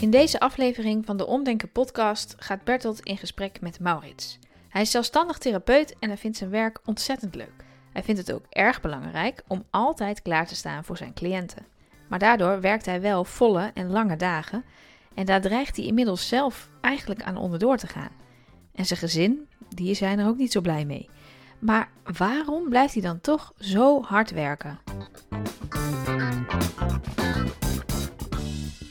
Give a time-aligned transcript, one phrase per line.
[0.00, 4.38] In deze aflevering van de Omdenken podcast gaat Bertolt in gesprek met Maurits.
[4.68, 7.64] Hij is zelfstandig therapeut en hij vindt zijn werk ontzettend leuk.
[7.92, 11.66] Hij vindt het ook erg belangrijk om altijd klaar te staan voor zijn cliënten.
[12.08, 14.64] Maar daardoor werkt hij wel volle en lange dagen
[15.14, 18.12] en daar dreigt hij inmiddels zelf eigenlijk aan onderdoor te gaan.
[18.74, 21.08] En zijn gezin, die zijn er ook niet zo blij mee.
[21.58, 24.78] Maar waarom blijft hij dan toch zo hard werken?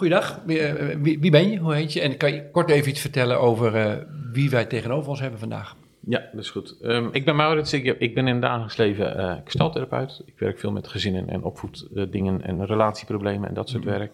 [0.00, 1.58] Goeiedag, wie, eh, wie, ben je?
[1.58, 2.00] Hoe heet je?
[2.00, 3.92] En kan je kort even iets vertellen over eh,
[4.32, 5.76] wie wij tegenover ons hebben vandaag?
[6.00, 6.76] Ja, dat is goed.
[6.82, 10.22] Ehm, ik ben Maurits, ik, ik ben in het dagelijks leven eh gestaltherapeut.
[10.26, 14.12] Ik werk veel met gezinnen en opvoeddingen en relatieproblemen en dat soort werk.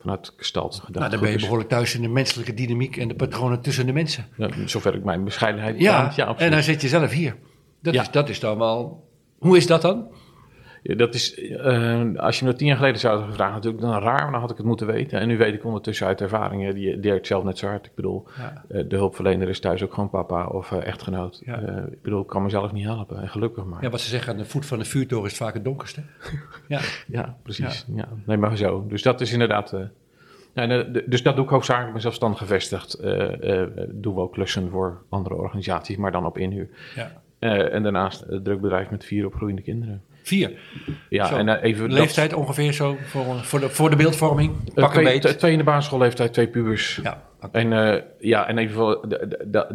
[0.00, 0.82] Vanuit gestalt.
[0.92, 3.92] Nou, dan ben je behoorlijk thuis in de menselijke dynamiek en de patronen tussen de
[3.92, 4.26] mensen.
[4.36, 6.12] Ja, zover ik mijn bescheidenheid Ja, kan.
[6.16, 6.52] Ja, en absoluut.
[6.52, 7.36] dan zit je zelf hier.
[7.80, 8.00] Dat, Ja.
[8.00, 9.08] is, dat is dan wel...
[9.38, 10.06] Hoe is dat dan?
[10.82, 13.92] Dat is, eh, als je me dat tien jaar geleden zou hebben gevraagd, natuurlijk dan
[13.92, 15.20] raar, maar dan had ik het moeten weten.
[15.20, 17.86] En nu weet ik ondertussen uit ervaringen, die, ik zelf net zo hard.
[17.86, 18.64] Ik bedoel, Ja.
[18.68, 21.42] eh, de hulpverlener is thuis ook gewoon papa of eh, echtgenoot.
[21.44, 21.58] Ja.
[21.90, 23.20] Ik bedoel, ik kan mezelf niet helpen.
[23.22, 23.82] En gelukkig maar.
[23.82, 26.02] Ja, wat ze zeggen, aan de voet van de vuurtoren is het vaak het donkerste.
[26.68, 27.86] Ja, Ja, precies.
[27.94, 28.08] Ja.
[28.26, 28.84] Nee, maar zo.
[28.88, 29.74] Dus dat is inderdaad.
[31.06, 31.92] dus dat doe ik hoofdzakelijk.
[31.92, 33.00] Ben zelfstandig gevestigd.
[33.90, 36.68] doen we ook klussen voor andere organisaties, maar dan op inhuur.
[36.94, 37.20] ja.
[37.68, 40.02] En daarnaast een druk bedrijf met vier opgroeiende kinderen.
[40.22, 40.50] Vier.
[41.08, 41.36] Ja, Zo.
[41.36, 41.88] en eh, even.
[41.88, 44.52] dat- Leeftijd ongeveer zo voor, voor, de, voor de beeldvorming.
[44.68, 47.00] eh, Pak twee, twee in de basisschoolleeftijd, twee pubers.
[47.02, 47.22] Ja.
[47.52, 48.98] En eh, ja, en even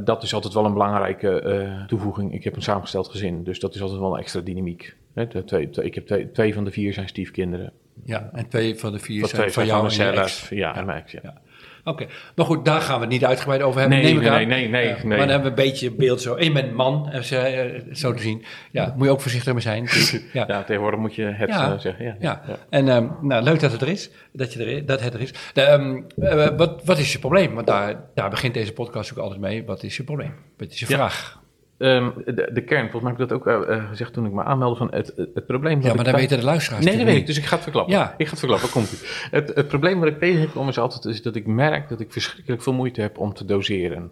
[0.06, 2.34] dat is altijd wel een belangrijke toevoeging.
[2.34, 4.96] Ik heb een samengesteld gezin, dus dat is altijd wel een extra dynamiek.
[5.14, 7.72] Hè, de twee, ik heb twee, twee van de vier zijn stiefkinderen.
[8.04, 10.26] ja, en twee van de vier zijn van jou en.
[10.50, 11.20] Ja, en mijn ex, ja.
[11.24, 11.42] Ja.
[11.88, 12.06] Oké,
[12.36, 13.98] maar goed, daar gaan we het niet uitgebreid over hebben.
[13.98, 14.38] Nee, neem ik nee, aan.
[14.48, 15.06] nee, nee, nee, Ja, nee.
[15.08, 16.40] Maar dan hebben we een beetje beeld zo.
[16.40, 18.44] Je bent man, eh, zo, eh, zo te zien.
[18.72, 19.88] Ja, moet je ook voorzichtig mee zijn.
[20.34, 20.44] Ja.
[20.48, 21.72] Ja, tegenwoordig moet je het Ja.
[21.74, 22.06] eh, zeggen.
[22.06, 22.16] Ja.
[22.20, 24.10] Ja, en ehm, nou, leuk dat het er is.
[24.32, 25.34] Dat, je er, is- dat het er is.
[25.54, 27.54] De, ehm, eh, wat, wat is je probleem?
[27.54, 29.64] Want daar, daar begint deze podcast ook altijd mee.
[29.66, 30.34] Wat is je probleem?
[30.58, 30.96] Wat is je Ja.
[30.96, 31.40] vraag?
[31.78, 34.44] Ehm, de, de kern, volgens mij heb ik dat ook eh, gezegd toen ik me
[34.44, 35.82] aanmeldde van het, het, het probleem.
[35.82, 37.64] Ja, maar bij- weten de luisteraars Nee, dat weet ik, natuurlijk dus ik ga het
[37.64, 37.94] verklappen.
[37.94, 38.14] Ja.
[38.18, 38.98] Ik ga het verklappen, komt ie.
[39.32, 42.62] Het, het probleem wat ik tegenkom is altijd is dat ik merk dat ik verschrikkelijk
[42.62, 44.12] veel moeite heb om te doseren.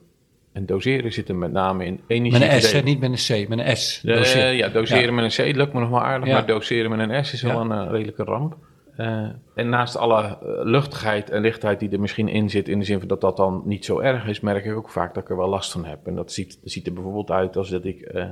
[0.53, 2.39] En doseren zit er met name in energie.
[2.39, 2.81] Met een S, hè?
[2.81, 4.01] niet met een C, met een S.
[4.03, 6.33] Eh, ja, doseren met een C lukt me nog wel aardig, Ja.
[6.33, 8.55] maar doseren met een S is wel een redelijke ramp.
[8.95, 12.85] Eh, en naast alle eh, luchtigheid en lichtheid die er misschien in zit, in de
[12.85, 15.29] zin van dat dat dan niet zo erg is, merk ik ook vaak dat ik
[15.29, 16.07] er wel last van heb.
[16.07, 18.01] En dat ziet, ziet er bijvoorbeeld uit als dat ik.
[18.01, 18.29] eh,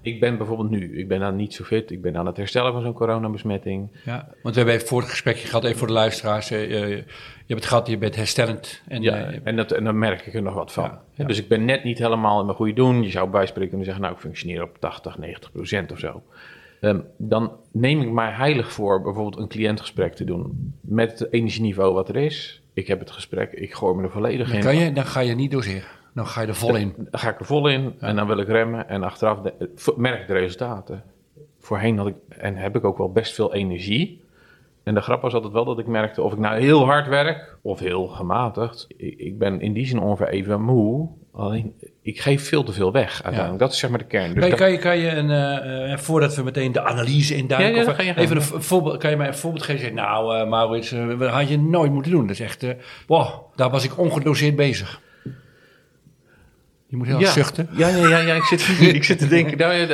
[0.00, 2.72] ik ben bijvoorbeeld nu, ik ben dan niet zo fit, ik ben aan het herstellen
[2.72, 3.90] van zo'n coronabesmetting.
[4.04, 6.50] Ja, want we hebben even voor het gesprekje gehad, even voor de luisteraars.
[6.50, 7.04] eh, je
[7.46, 8.82] hebt het gehad, je bent herstellend.
[8.88, 10.98] En, Ja, en, dat, en dan merk ik er nog wat van.
[11.14, 11.24] Ja.
[11.24, 13.02] Dus ik ben net niet helemaal in mijn goede doen.
[13.02, 16.22] Je zou bij spreken kunnen zeggen, nou, ik functioneer op 80, 90 procent of zo.
[16.80, 21.94] Ehm, dan neem ik mij heilig voor bijvoorbeeld een cliëntgesprek te doen met het energieniveau
[21.94, 22.62] wat er is.
[22.72, 24.62] Ik heb het gesprek, ik gooi me er volledig dan, in.
[24.62, 25.88] kan je, dan ga je niet doseren.
[26.14, 26.94] Dan ga je er vol in.
[26.96, 30.20] Dan ga ik er vol in en dan wil ik remmen en achteraf de- merk
[30.20, 31.02] ik de resultaten.
[31.58, 34.20] Voorheen had ik, en heb ik ook wel best veel energie.
[34.82, 37.56] En de grap was altijd wel dat ik merkte of ik nou heel hard werk
[37.62, 38.86] of heel gematigd.
[38.96, 41.08] Ik, ik ben in die zin ongeveer even moe.
[41.32, 43.62] Alleen, ik geef veel te veel weg uiteindelijk.
[43.62, 44.34] Dat is zeg maar de kern.
[44.34, 45.30] Dus Kan je, kan je, kan je een,
[45.90, 49.16] eh, voordat we meteen de analyse induiken, Ja, ja, of, even een voorbeeld, kan je
[49.16, 49.94] mij een voorbeeld geven?
[49.94, 52.26] Nou, eh Maurits, eh, dat had je nooit moeten doen.
[52.26, 52.66] Dat is echt,
[53.06, 55.00] wow, daar was ik ongedoseerd bezig.
[56.90, 57.30] Je moet heel ja.
[57.30, 57.68] zuchten.
[57.72, 59.58] Ja, ja, ja, ja ik, zit, ik zit te denken.
[59.58, 59.86] Nou,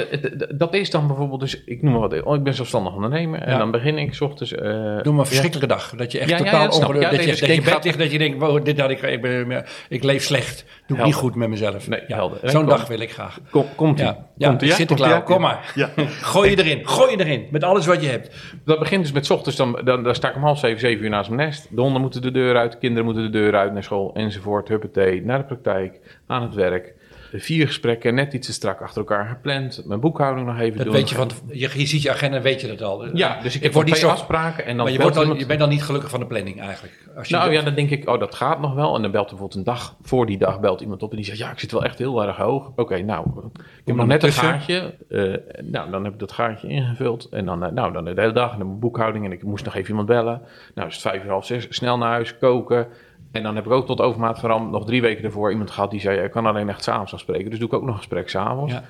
[0.57, 2.23] dat, is dan bijvoorbeeld, dus ik noem maar wat.
[2.23, 3.41] Oh, ik ben zelfstandig ondernemer.
[3.43, 3.59] En Ja.
[3.59, 4.53] dan begin ik 's ochtends.
[4.53, 5.95] eh, Doe maar een verschrikkelijke dag.
[5.97, 8.19] Dat je echt totaal ja, dat nee, je, dus dat je bed ligt, dat je
[8.19, 10.65] denkt, wow, dit had ik, ik, ben, ik leef slecht.
[10.87, 11.89] Doe ik niet goed met mezelf.
[11.89, 12.01] Nee,
[12.43, 13.39] Zo'n dag wil ik graag.
[13.51, 14.05] Kom, komt ie.
[14.37, 14.75] Ja, Komt ja?
[14.75, 15.23] zit er klaar.
[15.23, 15.73] Kom maar.
[16.33, 16.89] Gooi je erin.
[16.89, 17.47] Gooi je erin.
[17.51, 18.35] Met alles wat je hebt.
[18.65, 21.05] Dat begint dus met 's ochtends, dan, dan, dan sta ik om half zeven, zeven
[21.05, 21.67] uur naast mijn nest.
[21.71, 24.69] De honden moeten de deur uit, de kinderen moeten de deur uit naar school enzovoort.
[24.69, 26.95] Huppatee, naar de praktijk, aan het werk.
[27.37, 29.83] Vier gesprekken, net iets te strak achter elkaar gepland.
[29.85, 30.95] Mijn boekhouding nog even Dat doen.
[30.95, 33.17] weet je van, je, je ziet je agenda, weet je dat al.
[33.17, 34.09] Ja, dus ik, heb word niet zo.
[34.09, 36.27] afspraken en dan Maar je, wordt dan, iemand- je bent dan niet gelukkig van de
[36.27, 37.09] planning eigenlijk.
[37.17, 38.95] Als je Nou ja, dan denk ik, oh, dat gaat nog wel.
[38.97, 41.39] En dan belt bijvoorbeeld een dag voor die dag belt iemand op en die zegt,
[41.39, 42.73] ja, ik zit wel echt heel erg hoog.
[42.77, 44.95] Oké, nou, ik heb nog net een gaatje.
[45.09, 45.35] Eh,
[45.65, 47.29] nou, dan heb ik dat gaatje ingevuld.
[47.31, 49.25] En dan, eh, nou, dan de hele dag en dan mijn boekhouding.
[49.25, 50.43] En ik moest nog even iemand bellen.
[50.75, 52.87] Nou, is het vijf uur half zes, snel naar huis, koken.
[53.35, 55.91] En dan heb ik ook tot overmaat van ramp nog drie weken ervoor iemand gehad
[55.91, 57.51] die zei, ik kan alleen echt s'avonds afspreken.
[57.51, 58.73] Dus doe ik ook nog een gesprek s'avonds.
[58.73, 58.83] Ja.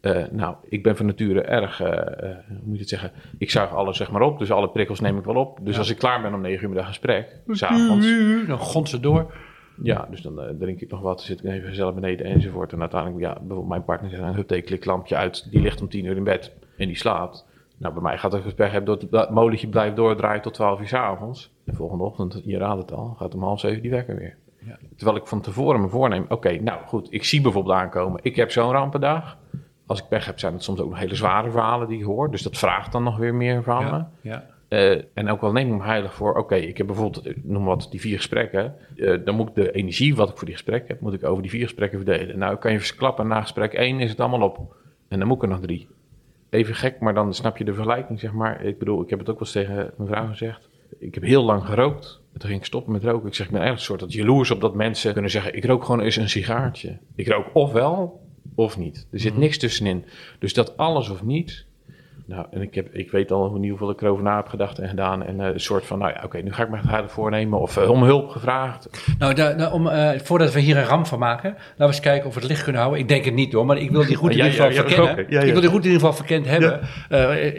[0.00, 1.88] Eh, nou, ik ben van nature erg, eh,
[2.30, 4.38] eh, hoe moet je het zeggen, ik zuig alles zeg maar op.
[4.38, 5.58] Dus alle prikkels neem ik wel op.
[5.62, 5.78] Dus Ja.
[5.78, 8.06] als ik klaar ben om negen uur met een gesprek, s'avonds,
[8.46, 9.34] Dan gont ze door.
[9.82, 12.72] ja, dus dan drink ik nog wat, zit ik even gezellig beneden enzovoort.
[12.72, 15.88] En uiteindelijk, ja, bijvoorbeeld mijn partner zegt een hup, klik lampje uit, die ligt om
[15.88, 17.46] tien uur in bed en die slaapt.
[17.78, 20.88] Nou, bij mij gaat het gesprek hebben dat het molentje blijft doordraaien tot 12 uur
[20.88, 21.52] 's avonds.
[21.64, 24.36] En volgende ochtend, je raadt het al, gaat om half zeven die wekker weer.
[24.58, 24.78] Ja.
[24.96, 28.50] Terwijl ik van tevoren me voorneem, oké, nou goed, ik zie bijvoorbeeld aankomen, ik heb
[28.50, 29.36] zo'n rampendag.
[29.86, 32.30] Als ik pech heb, zijn het soms ook nog hele zware verhalen die ik hoor.
[32.30, 33.90] Dus dat vraagt dan nog weer meer van me.
[33.90, 34.44] Ja, ja.
[34.68, 37.64] Eh, en ook al neem ik me heilig voor, oké, ik heb bijvoorbeeld, eh, noem
[37.64, 38.74] wat, die vier gesprekken.
[38.96, 41.42] Eh, dan moet ik de energie wat ik voor die gesprekken heb, moet ik over
[41.42, 42.38] die vier gesprekken verdelen.
[42.38, 44.76] Nou, kan je verklappen, na gesprek één is het allemaal op.
[45.08, 45.88] En dan moet ik er nog drie.
[46.50, 48.64] Even gek, maar dan snap je de vergelijking, zeg maar.
[48.64, 50.68] Ik bedoel, ik heb het ook wel eens tegen mijn vrouw gezegd.
[50.98, 52.20] Ik heb heel lang gerookt.
[52.32, 53.28] En Toen ging ik stoppen met roken.
[53.28, 55.54] Ik zeg, ik ben eigenlijk een soort dat jaloers op dat mensen kunnen zeggen...
[55.54, 56.98] ik rook gewoon eens een sigaartje.
[57.14, 58.20] Ik rook ofwel
[58.54, 59.06] of niet.
[59.10, 60.04] Er zit niks tussenin.
[60.38, 61.66] Dus dat alles of niet...
[62.28, 64.88] Nou, en ik, heb, ik weet al niet hoeveel ik erover na heb gedacht en
[64.88, 65.22] gedaan.
[65.24, 67.60] En eh, een soort van, nou ja, oké, nu ga ik me het voornemen.
[67.60, 68.88] Of eh, om hulp gevraagd.
[69.18, 72.00] Nou, da- nou, om, eh, voordat we hier een ramp van maken, laten we eens
[72.00, 73.02] kijken of we het licht kunnen houden.
[73.02, 75.26] Ik denk het niet hoor, maar ik wil die route in ieder geval verkennen.
[75.46, 76.80] Ik wil die route in ieder geval verkend hebben.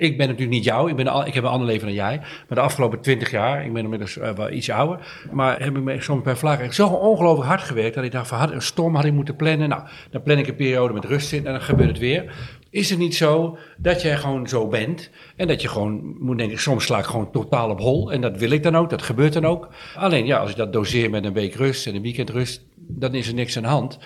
[0.04, 2.18] Ik ben natuurlijk niet jou, ik, ben al, ik heb een ander leven dan jij.
[2.20, 4.98] Maar de afgelopen twintig jaar, ik ben inmiddels wel iets ouder,
[5.32, 8.38] maar heb ik me soms bij vlagen zo ongelooflijk hard gewerkt dat ik dacht van
[8.38, 9.70] had, een storm had ik moeten plannen.
[9.70, 9.82] Nou,
[10.12, 12.34] dan plan ik een periode met rust in en dan gebeurt het weer.
[12.70, 16.60] Is het niet zo dat jij gewoon zo bent en dat je gewoon moet denken,
[16.60, 19.34] soms sla ik gewoon totaal op hol en dat wil ik dan ook, dat gebeurt
[19.34, 19.70] dan ook.
[19.96, 23.14] Alleen ja, als ik dat doseer met een week rust en een weekend rust, dan
[23.14, 23.98] is er niks aan de hand.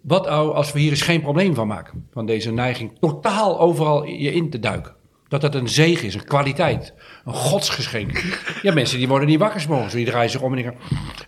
[0.00, 2.06] Wat nou als we hier eens geen probleem van maken?
[2.12, 4.94] Van deze neiging totaal overal je in te duiken.
[5.28, 6.94] Dat dat een zegen is, een kwaliteit,
[7.24, 8.40] een godsgeschenk.
[8.62, 10.74] Ja, mensen die worden niet wakker morgens, die draaien zich om en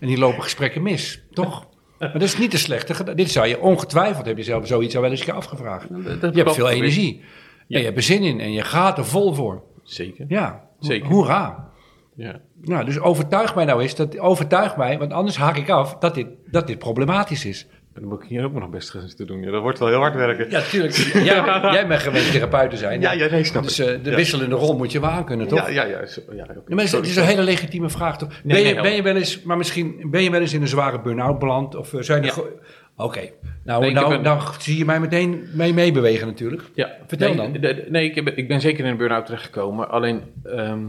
[0.00, 1.66] en die lopen gesprekken mis, toch?
[1.98, 5.00] Maar dat is niet de slechte Dit zou je ongetwijfeld, heb je zelf zoiets al
[5.00, 5.88] wel eens een keer afgevraagd.
[5.88, 7.22] Je hebt veel energie.
[7.68, 9.62] En je hebt er zin in en je gaat er vol voor.
[9.82, 10.24] Zeker.
[10.28, 11.08] Ja, Zeker.
[11.08, 11.72] hoera.
[12.14, 12.40] Ja.
[12.60, 16.14] Nou, dus overtuig mij nou eens, dat, overtuig mij, want anders haak ik af dat
[16.14, 17.66] dit, dat dit problematisch is.
[17.94, 19.42] Dan moet ik hier ook nog best eens te doen.
[19.42, 20.50] Ja, dat wordt wel heel hard werken.
[20.50, 20.92] Ja, tuurlijk.
[21.14, 23.00] Jij, jij bent gewend therapeut te zijn.
[23.00, 24.16] Ja, ja, nee, snap Dus eh, de Ja.
[24.16, 25.58] wisselende rol moet je wel aan kunnen, toch?
[25.58, 26.06] Ja, ja, ja.
[26.06, 28.28] zo- ja het is een hele legitieme vraag, toch?
[28.44, 30.68] ben, je, nee, ben je wel eens, maar misschien ben je wel eens in een
[30.68, 31.74] zware burn-out beland?
[31.74, 32.26] Of eh, zijn er...
[32.26, 32.32] Ja.
[32.32, 32.58] ge-
[32.96, 33.30] Oké,
[33.64, 36.62] nou, Nee, nou, een- nou zie je mij meteen mee meebewegen natuurlijk.
[36.74, 37.74] Ja, Vertel nee, dan.
[37.88, 39.88] nee, ik, heb, ik ben zeker in een burn-out terechtgekomen.
[39.90, 40.80] Alleen ehm,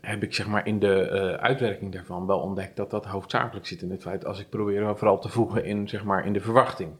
[0.00, 3.82] heb ik zeg maar in de eh, uitwerking daarvan wel ontdekt dat dat hoofdzakelijk zit
[3.82, 6.90] in het feit als ik probeer vooral te voegen in, zeg maar, in de verwachting.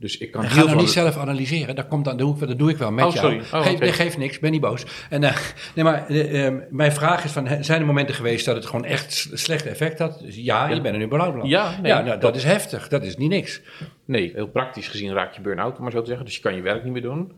[0.00, 1.74] Dus ik kan En ga nou niet zelf analyseren.
[1.74, 3.34] Dat, komt dan, dat, doe ik, dat doe ik wel met Oh, jou.
[3.36, 3.78] Oh, geef, oké.
[3.78, 5.06] nee, geef niks, ben niet boos.
[5.10, 5.36] En, eh,
[5.74, 8.84] nee, maar eh, eh, mijn vraag is: van, zijn er momenten geweest dat het gewoon
[8.84, 10.20] echt slecht effect had?
[10.20, 11.46] Dus ja, je bent er nu beland.
[11.46, 12.88] Ja, nee, ja nou, dat dat- is heftig.
[12.88, 13.60] Dat is niet niks.
[14.04, 16.24] Nee, heel praktisch gezien raak je burn-out, om maar zo te zeggen.
[16.24, 17.32] Dus je kan je werk niet meer doen.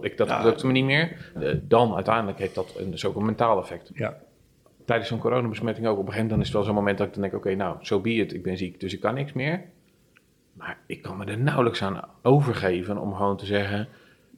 [0.00, 0.42] Ik, dat Ja.
[0.44, 1.30] lukte me niet meer.
[1.40, 3.90] Eh, dan uiteindelijk heeft dat een, dus ook een mentaal effect.
[3.94, 4.16] Ja.
[4.84, 5.98] Tijdens zo'n coronabesmetting ook.
[5.98, 7.34] Op een gegeven moment dan is het wel zo'n moment dat ik dan denk...
[7.34, 8.34] oké, nou, zo be it.
[8.34, 9.60] Ik ben ziek, dus ik kan niks meer.
[10.52, 13.88] Maar ik kan me er nauwelijks aan overgeven om gewoon te zeggen...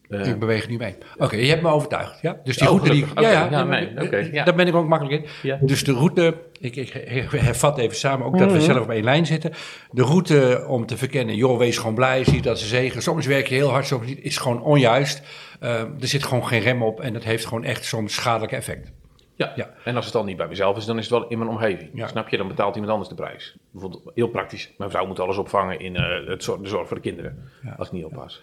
[0.09, 0.95] eh, Ik beweeg nu mee.
[1.17, 2.21] Oké, je hebt me overtuigd.
[2.21, 2.41] Ja?
[2.45, 3.01] Dus die Oh, route die.
[3.07, 3.25] gelukkig.
[3.25, 4.45] Ja, ja, ja, nee.
[4.45, 5.31] Daar ben ik ook makkelijk in.
[5.43, 5.59] Ja.
[5.61, 6.35] Dus de route.
[6.61, 6.89] Ik, ik,
[7.31, 8.57] hervat even samen, ook dat Mhm.
[8.57, 9.53] we zelf op één lijn zitten.
[9.91, 13.03] De route om te verkennen, joh, wees gewoon blij, zie dat ze zegen.
[13.03, 14.21] Soms werk je heel hard, soms niet.
[14.23, 15.23] Is gewoon onjuist.
[15.63, 18.93] Uh, er zit gewoon geen rem op en dat heeft gewoon echt soms schadelijke effect.
[19.37, 19.53] Ja.
[19.57, 19.71] Ja.
[19.85, 21.91] en als het dan niet bij mezelf is, dan is het wel in mijn omgeving.
[21.95, 22.07] Ja.
[22.07, 22.37] Snap je?
[22.37, 23.57] Dan betaalt iemand anders de prijs.
[23.71, 24.73] Bijvoorbeeld heel praktisch.
[24.79, 27.51] Mijn vrouw moet alles opvangen in eh, het de zorg voor de kinderen.
[27.63, 27.75] Ja.
[27.79, 28.43] Als ik niet oppas.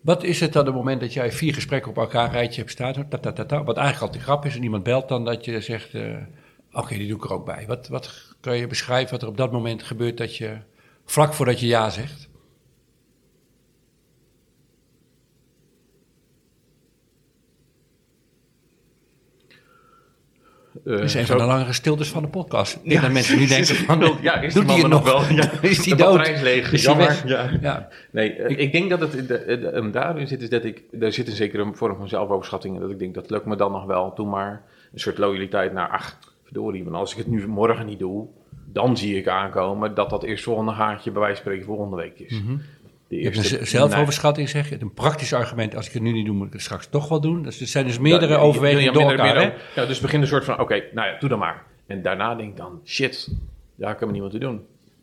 [0.00, 2.72] Wat is het dan op het moment dat jij vier gesprekken op elkaar rijtje hebt
[2.72, 2.92] staan?
[2.92, 5.60] Ta, ta, ta, ta, wat eigenlijk altijd grap is en iemand belt dan dat je
[5.60, 6.16] zegt, uh,
[6.72, 7.64] oké, die doe ik er ook bij.
[7.66, 10.58] Wat, wat kan je beschrijven wat er op dat moment gebeurt dat je,
[11.04, 12.28] vlak voordat je ja zegt?
[20.77, 22.74] Uh, dat is een van de langere stiltes van de podcast.
[22.74, 25.04] Ik denk Ja, dat mensen nu denken van, ja, is doet die man nog?
[25.04, 25.36] nog wel?
[25.36, 26.16] Ja, is die de dood?
[26.16, 26.72] batterij is leeg.
[26.72, 27.22] Is die Jammer.
[27.26, 27.50] Ja.
[27.60, 27.88] Ja.
[28.10, 31.12] Nee, eh, ik, denk dat het de, de, hem daarin zit, is dat ik, er
[31.12, 32.80] zit een zekere vorm van zelfoverschatting in.
[32.80, 34.14] Dat ik denk, dat lukt me dan nog wel.
[34.14, 37.98] Doe maar een soort loyaliteit naar, ach, verdorie, want als ik het nu morgen niet
[37.98, 38.26] doe,
[38.72, 42.18] dan zie ik aankomen dat dat eerst volgende gaatje bij wijze van spreken volgende week
[42.18, 42.40] is.
[42.40, 42.56] Mhm.
[43.08, 44.76] De Je hebt eerste- een zelfoverschatting, zeg je.
[44.80, 47.20] Een praktisch argument, als ik het nu niet doe, moet ik het straks toch wel
[47.20, 47.42] doen.
[47.42, 49.54] Dus er zijn dus meerdere Ja, overwegingen ja, door elkaar.
[49.74, 51.64] Ja, dus begin een soort van, oké, nou ja, doe dan maar.
[51.86, 53.28] En daarna denk ik dan, shit,
[53.74, 54.60] daar kan me niemand te doen.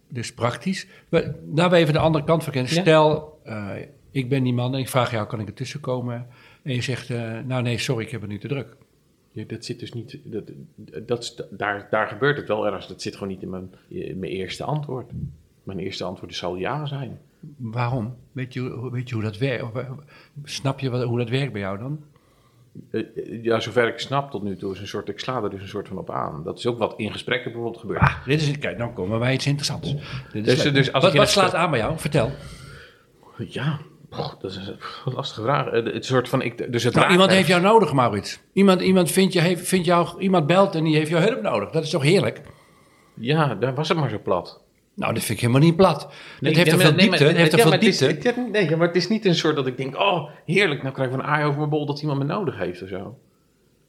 [0.07, 0.88] Dus praktisch.
[1.09, 2.74] Laten we even de andere kant van kennen.
[2.74, 2.81] Ja.
[2.81, 3.69] Stel, eh,
[4.12, 6.27] ik ben die man en ik vraag jou, kan ik ertussen komen?
[6.63, 8.75] En je zegt, eh, nou nee, sorry, ik heb het nu te druk.
[9.31, 10.17] Ja, dat zit dus niet.
[11.05, 12.88] Dat, daar, daar gebeurt het wel ergens.
[12.88, 15.12] Dat zit gewoon niet in mijn, in mijn eerste antwoord.
[15.63, 17.19] Mijn eerste antwoord zal ja zijn.
[17.58, 18.16] Waarom?
[18.32, 19.66] Weet je, hoe- weet je hoe dat werkt?
[20.44, 22.00] Snap je wat, hoe dat werkt bij jou dan?
[22.92, 25.10] Eh, eh, Ja, zover ik snap tot nu toe is een soort.
[25.10, 26.44] Ik sla er dus een soort van op aan.
[26.44, 28.00] Dat is ook wat in gesprekken bijvoorbeeld gebeurt.
[28.02, 29.94] Ah, dit is, kijk, dan komen we bij iets interessants.
[30.32, 32.00] Dit is Dus- dus als wat wat slaat aan bij jou?
[32.00, 32.32] Vertel.
[33.38, 33.80] Ja,
[34.40, 34.56] dat is
[35.06, 35.68] een lastige vraag.
[35.68, 36.42] Eh, Het soort van.
[36.42, 38.40] Ik, dus het Nou, iemand heeft jou nodig, Maurits.
[38.54, 41.70] Iemand, iemand, vindt je, heeft, vindt jou, iemand belt en die heeft jouw hulp nodig.
[41.70, 42.42] Dat is toch heerlijk?
[43.14, 44.62] Ja, daar was het maar zo plat.
[44.96, 46.02] Nou, dat vind ik helemaal niet plat.
[46.40, 47.24] het heeft ja, er veel nee, diepte.
[47.24, 48.28] Het heeft er ja, veel het is- diepte.
[48.28, 51.10] het- Nee, maar het is niet een soort dat ik denk, oh, heerlijk, nou krijg
[51.10, 53.18] ik een aai over mijn bol dat iemand me nodig heeft of zo.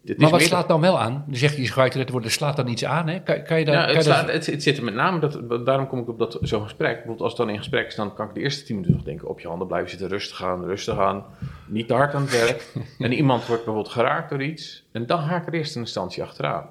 [0.02, 1.24] Dit Maar is wat meer slaat dan wel aan?
[1.26, 3.08] Dan zeg je, je gebruikt het woord, er slaat dan iets aan.
[3.08, 3.22] Hè?
[3.22, 5.86] Kan, kan je daar, kan het, slaat- het, het zit er met name, dat, daarom
[5.86, 6.90] kom ik op dat, zo'n gesprek.
[6.92, 9.04] Bijvoorbeeld als ik dan in gesprek sta, dan kan ik de eerste tien minuten nog
[9.04, 11.24] denken, op je handen blijven zitten, rustig aan, rustig aan.
[11.66, 12.66] Niet te hard aan het werk.
[12.98, 14.84] en iemand wordt bijvoorbeeld geraakt door iets.
[14.92, 16.66] En dan haak ik er eerst in instantie achteraan.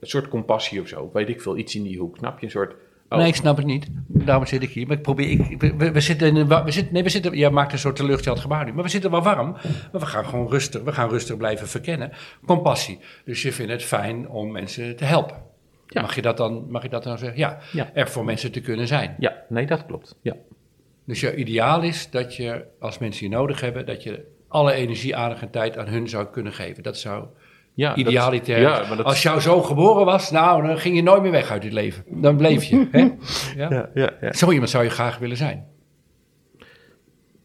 [0.00, 2.16] Een soort compassie of zo, weet ik veel, iets in die hoek.
[2.16, 2.44] Snap je?
[2.46, 2.74] Een soort...
[3.12, 3.86] oh, Nee, ik snap het niet.
[4.06, 4.86] Daarom zit ik hier.
[4.86, 5.30] Maar ik probeer.
[5.30, 7.36] Ik, we, zitten in We zitten, nee, we zitten.
[7.36, 8.72] Jij maakt een soort teleurgesteld gebaar nu.
[8.72, 9.50] Maar we zitten wel warm.
[9.92, 10.82] Maar we gaan gewoon rustig.
[10.82, 12.12] We gaan rustig blijven verkennen.
[12.46, 12.98] Compassie.
[13.24, 15.36] Dus je vindt het fijn om mensen te helpen.
[15.86, 16.00] Ja.
[16.00, 17.38] Mag, je dat dan, mag je dat dan zeggen?
[17.38, 17.58] Ja.
[17.72, 17.90] Ja.
[17.94, 19.14] Er voor mensen te kunnen zijn.
[19.18, 20.16] Ja, nee, dat klopt.
[20.22, 20.34] Ja.
[21.04, 25.16] Dus je ideaal is dat je, als mensen je nodig hebben, dat je alle energie,
[25.16, 26.82] aandacht en tijd aan hun zou kunnen geven.
[26.82, 27.26] Dat zou
[27.74, 28.60] ja dat- idealitair.
[28.60, 31.50] Ja, maar dat Als jou zo geboren was, nou, dan ging je nooit meer weg
[31.50, 32.04] uit het leven.
[32.08, 32.88] Dan bleef je.
[32.90, 33.00] hè?
[33.62, 33.70] Ja?
[33.70, 34.32] Ja, ja, ja.
[34.32, 35.66] Zo iemand zou je graag willen zijn.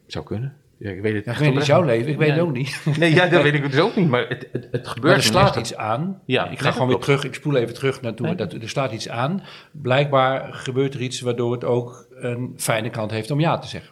[0.07, 0.55] Zou kunnen.
[0.79, 2.45] Ja, ik weet het Ja, ik weet niet jouw leven, ik weet het Nee.
[2.47, 2.81] ook niet.
[2.99, 5.03] Nee, ja, dat weet ik dus ook niet, maar het, het, het gebeurt.
[5.15, 6.21] Maar er slaat iets aan.
[6.25, 8.25] Ja, ik ga gewoon weer terug, ik spoel even terug naartoe.
[8.25, 8.35] Nee.
[8.35, 9.43] Dat, er slaat iets aan.
[9.71, 13.91] Blijkbaar gebeurt er iets waardoor het ook een fijne kant heeft om ja te zeggen.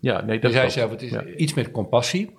[0.00, 1.24] Ja, nee, Je dat zei zelf, het is Ja.
[1.24, 2.36] iets met compassie.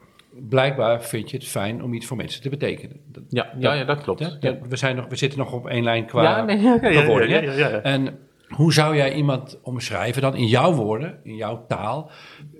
[0.49, 2.99] Blijkbaar vind je het fijn om iets voor mensen te betekenen.
[3.11, 4.19] Dat, Ja, ja, ja, dat klopt.
[4.19, 4.51] ja, Ja.
[4.51, 6.45] dat- we, zijn nog, we zitten nog op één lijn qua
[6.81, 7.69] bewoording, ja.
[7.81, 12.11] En hoe zou jij iemand omschrijven dan in jouw woorden, in jouw taal,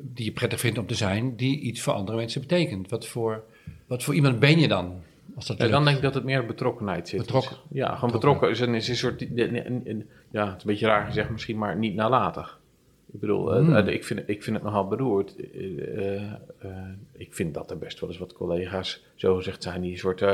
[0.01, 2.89] die je prettig vindt om te zijn, die iets voor andere mensen betekent?
[2.89, 3.43] Wat voor,
[3.87, 4.93] wat voor iemand ben je dan?
[5.35, 7.19] Als dat Ja, dan denk ik dat het meer betrokkenheid zit.
[7.19, 7.57] Betrokken.
[7.69, 8.49] Ja, gewoon betrokken.
[8.49, 11.95] Is een, is een soort, ja, het is een beetje raar gezegd misschien, maar niet
[11.95, 12.59] nalatig.
[13.13, 13.75] Ik bedoel, eh, Hmm.
[13.75, 15.35] eh, ik, vind, ik vind het nogal beroerd.
[15.35, 16.21] Eh,
[17.11, 20.25] ik vind dat er best wel eens wat collega's zo gezegd zijn die soort,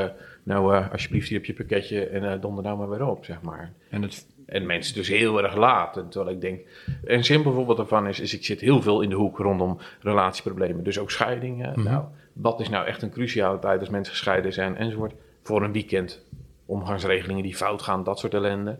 [0.42, 3.72] nou alsjeblieft hier op je pakketje en donder nou maar weer op, zeg maar.
[3.88, 5.96] En het, En mensen dus heel erg laat.
[5.96, 6.60] En terwijl ik denk,
[7.04, 10.84] een simpel voorbeeld daarvan is, is ik zit heel veel in de hoek rondom relatieproblemen.
[10.84, 11.72] Dus ook scheidingen.
[11.74, 11.82] Mhm.
[11.82, 15.12] Nou, wat is nou echt een cruciale tijd als mensen gescheiden zijn enzovoort.
[15.42, 16.22] Voor een weekend,
[16.66, 18.78] omgangsregelingen die fout gaan, dat soort ellende.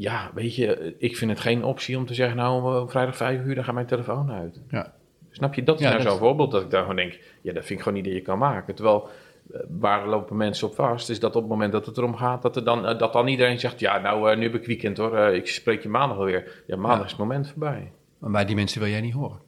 [0.00, 3.44] Ja, weet je, ik vind het geen optie om te zeggen, nou, eh, vrijdag vijf
[3.44, 4.60] uur, dan gaat mijn telefoon uit.
[4.68, 4.92] ja.
[5.30, 5.62] Snap je?
[5.62, 7.84] Dat is Ja, nou dat- zo'n voorbeeld dat ik gewoon denk, ja, dat vind ik
[7.84, 8.74] gewoon niet dat je kan maken.
[8.74, 9.08] Terwijl,
[9.52, 12.42] eh, waar lopen mensen op vast, is dat op het moment dat het erom gaat,
[12.42, 15.18] dat, er dan, eh, dat dan iedereen zegt, ja, nou, nu heb ik weekend hoor,
[15.18, 16.62] ik spreek je maandag alweer.
[16.66, 17.04] Ja, maandag Ja.
[17.04, 17.92] is het moment voorbij.
[18.18, 19.38] Maar bij die mensen wil jij niet horen.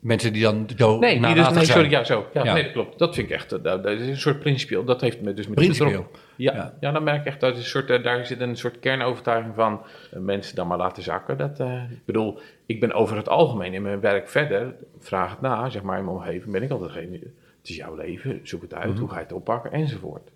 [0.00, 2.26] Mensen die dan do- Nee, die dus, nee sorry, ja, zo.
[2.34, 2.52] Ja, Ja.
[2.54, 2.98] Nee, dat klopt.
[2.98, 5.46] Dat vind ik echt, eh, dat, dat is een soort principieel, dat heeft me dus
[5.46, 6.10] met Principieel.
[6.36, 6.74] Ja, Ja.
[6.80, 6.92] ja.
[6.92, 9.82] dan merk ik echt dat is een soort, eh, daar zit een soort kernovertuiging van
[10.12, 11.36] eh, mensen dan maar laten zakken.
[11.38, 15.68] Dat, ik bedoel, ik ben over het algemeen in mijn werk verder, vraag het na,
[15.70, 17.18] zeg maar in mijn omgeving, ben ik altijd degene.
[17.60, 20.30] Het is jouw leven, zoek het uit, hoe ga je het oppakken, enzovoort.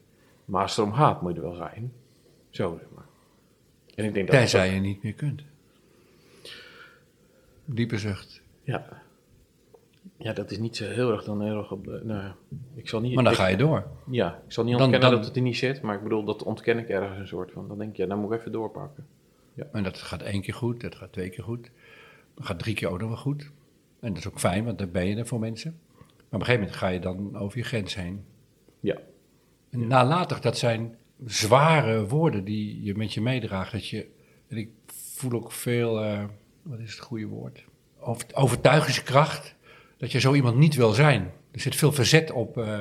[0.44, 1.92] Maar als het erom gaat, moet je er wel zijn.
[2.50, 3.04] Zo, zeg maar.
[3.94, 5.42] En ik denk dat Tenzij je niet meer kunt.
[7.64, 8.42] Diepe zucht.
[8.62, 9.02] Ja.
[10.24, 11.84] Ja, dat is niet zo heel erg dan heel erg op.
[11.84, 12.32] de- Nou,
[12.74, 13.14] ik zal niet.
[13.14, 13.86] Maar dan ik- ga je door.
[14.10, 16.42] Ja, ik zal niet ontkennen dan- dat het er niet zit, maar ik bedoel, dat
[16.42, 17.68] ontken ik ergens een soort van.
[17.68, 19.06] Dan denk je, ja, dan moet ik even doorpakken.
[19.72, 21.70] En dat gaat één keer goed, dat gaat twee keer goed.
[22.34, 23.50] Dat gaat drie keer ook nog wel goed.
[24.00, 25.78] En dat is ook fijn, want dan ben je er voor mensen.
[25.90, 28.24] Maar op een gegeven moment ga je dan over je grens heen.
[28.80, 28.96] Ja.
[29.70, 33.72] En nalatig, dat zijn zware woorden die je met je meedraagt.
[33.72, 34.06] Dat je,
[34.48, 36.24] en ik voel ook veel, eh,
[36.62, 37.64] wat is het goede woord?
[38.00, 39.54] Over, overtuigingskracht.
[39.96, 41.30] Dat je zo iemand niet wil zijn.
[41.52, 42.58] Er zit veel verzet op.
[42.58, 42.80] eh,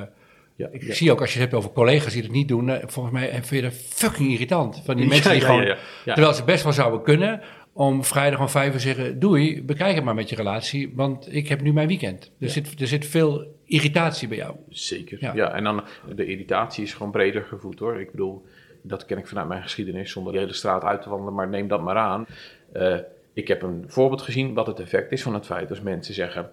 [0.56, 0.94] Ja, ik ja.
[0.94, 2.68] zie ook als je het hebt over collega's die het niet doen.
[2.68, 4.82] eh, volgens mij vind je dat fucking irritant.
[4.84, 7.40] Van die mensen die ja, gewoon, terwijl ze best wel zouden kunnen,
[7.72, 11.48] om vrijdag om vijf uur zeggen: Doei, bekijk het maar met je relatie, want ik
[11.48, 12.30] heb nu mijn weekend.
[12.40, 14.54] Er, zit, er zit veel irritatie bij jou.
[14.68, 15.18] Zeker.
[15.20, 15.34] Ja.
[15.34, 15.52] Ja.
[15.54, 18.00] en dan de irritatie is gewoon breder gevoed hoor.
[18.00, 18.44] Ik bedoel,
[18.82, 21.68] dat ken ik vanuit mijn geschiedenis zonder de hele straat uit te wandelen, maar neem
[21.68, 22.26] dat maar aan.
[22.72, 22.96] Eh,
[23.32, 26.50] ik heb een voorbeeld gezien wat het effect is van het feit als mensen zeggen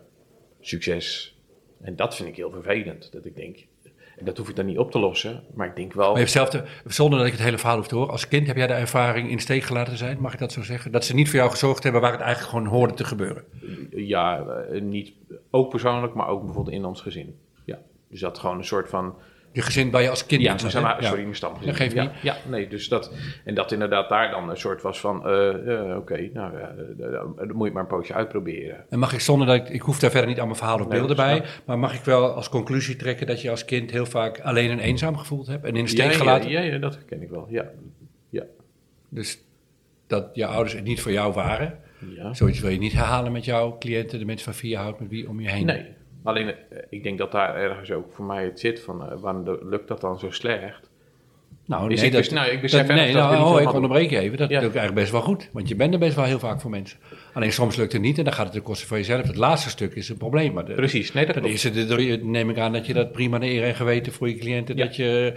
[0.61, 1.35] succes.
[1.81, 3.11] En dat vind ik heel vervelend.
[3.11, 3.57] Dat ik denk,
[4.17, 6.03] en dat hoef ik dan niet op te lossen, maar ik denk wel.
[6.05, 8.27] Maar je hebt zelf, de- zonder dat ik het hele verhaal hoef te horen, als
[8.27, 10.91] kind heb jij de ervaring in steek gelaten zijn, mag ik dat zo zeggen?
[10.91, 13.43] Dat ze niet voor jou gezorgd hebben waar het eigenlijk gewoon hoorde te gebeuren.
[13.91, 15.11] Ja, eh, niet,
[15.49, 17.35] ook persoonlijk, maar ook bijvoorbeeld in ons gezin.
[17.65, 17.79] Ja.
[18.09, 19.15] Dus dat gewoon een soort van
[19.53, 21.67] Je gezin waar je als kind Ja, stam- sorry, mijn stamgezin.
[21.67, 22.11] Dat geeft ja, niet.
[22.21, 23.13] Ja, nee, dus dat,
[23.45, 26.67] en dat inderdaad daar dan een soort was van, eh, eh, oké, nou, ja,
[26.99, 28.85] eh, dan moet je het maar een poosje uitproberen.
[28.89, 30.97] En mag ik zonder dat ik, ik hoef daar verder niet allemaal verhalen of Nee,
[30.99, 34.39] beelden bij, maar mag ik wel als conclusie trekken dat je als kind heel vaak
[34.39, 36.49] alleen en eenzaam gevoeld hebt en in de steek gelaten?
[36.49, 37.65] Ja, ja, dat herken ik wel, ja.
[38.29, 38.43] Ja,
[39.09, 39.37] Dus
[40.07, 41.79] dat je ouders er niet voor jou waren.
[42.15, 42.33] ja.
[42.33, 45.29] Zoiets wil je niet herhalen met jouw cliënten, de mensen van je houdt, met wie
[45.29, 45.65] om je heen.
[45.65, 45.85] Nee,
[46.23, 46.55] alleen eh,
[46.89, 49.87] ik denk dat daar ergens ook voor mij het zit van, eh, waarom de- lukt
[49.87, 50.89] dat dan zo slecht?
[51.65, 54.17] Nou, nee, ik dat, nou, ik besef dat- nee, dat nou, oh, ik onderbreek je
[54.19, 54.37] even.
[54.37, 54.59] Dat Ja.
[54.61, 55.49] lukt eigenlijk best wel goed.
[55.51, 56.99] Want je bent er best wel heel vaak voor mensen.
[57.33, 59.27] Alleen soms lukt het niet en dan gaat het ten koste van jezelf.
[59.27, 60.53] Het laatste stuk is een probleem.
[60.53, 61.49] Maar de, Precies, nee, dat klopt.
[61.49, 64.35] eerste de- neem ik aan dat je dat prima naar eer en geweten voor je
[64.35, 64.85] cliënten, Ja.
[64.85, 65.33] dat je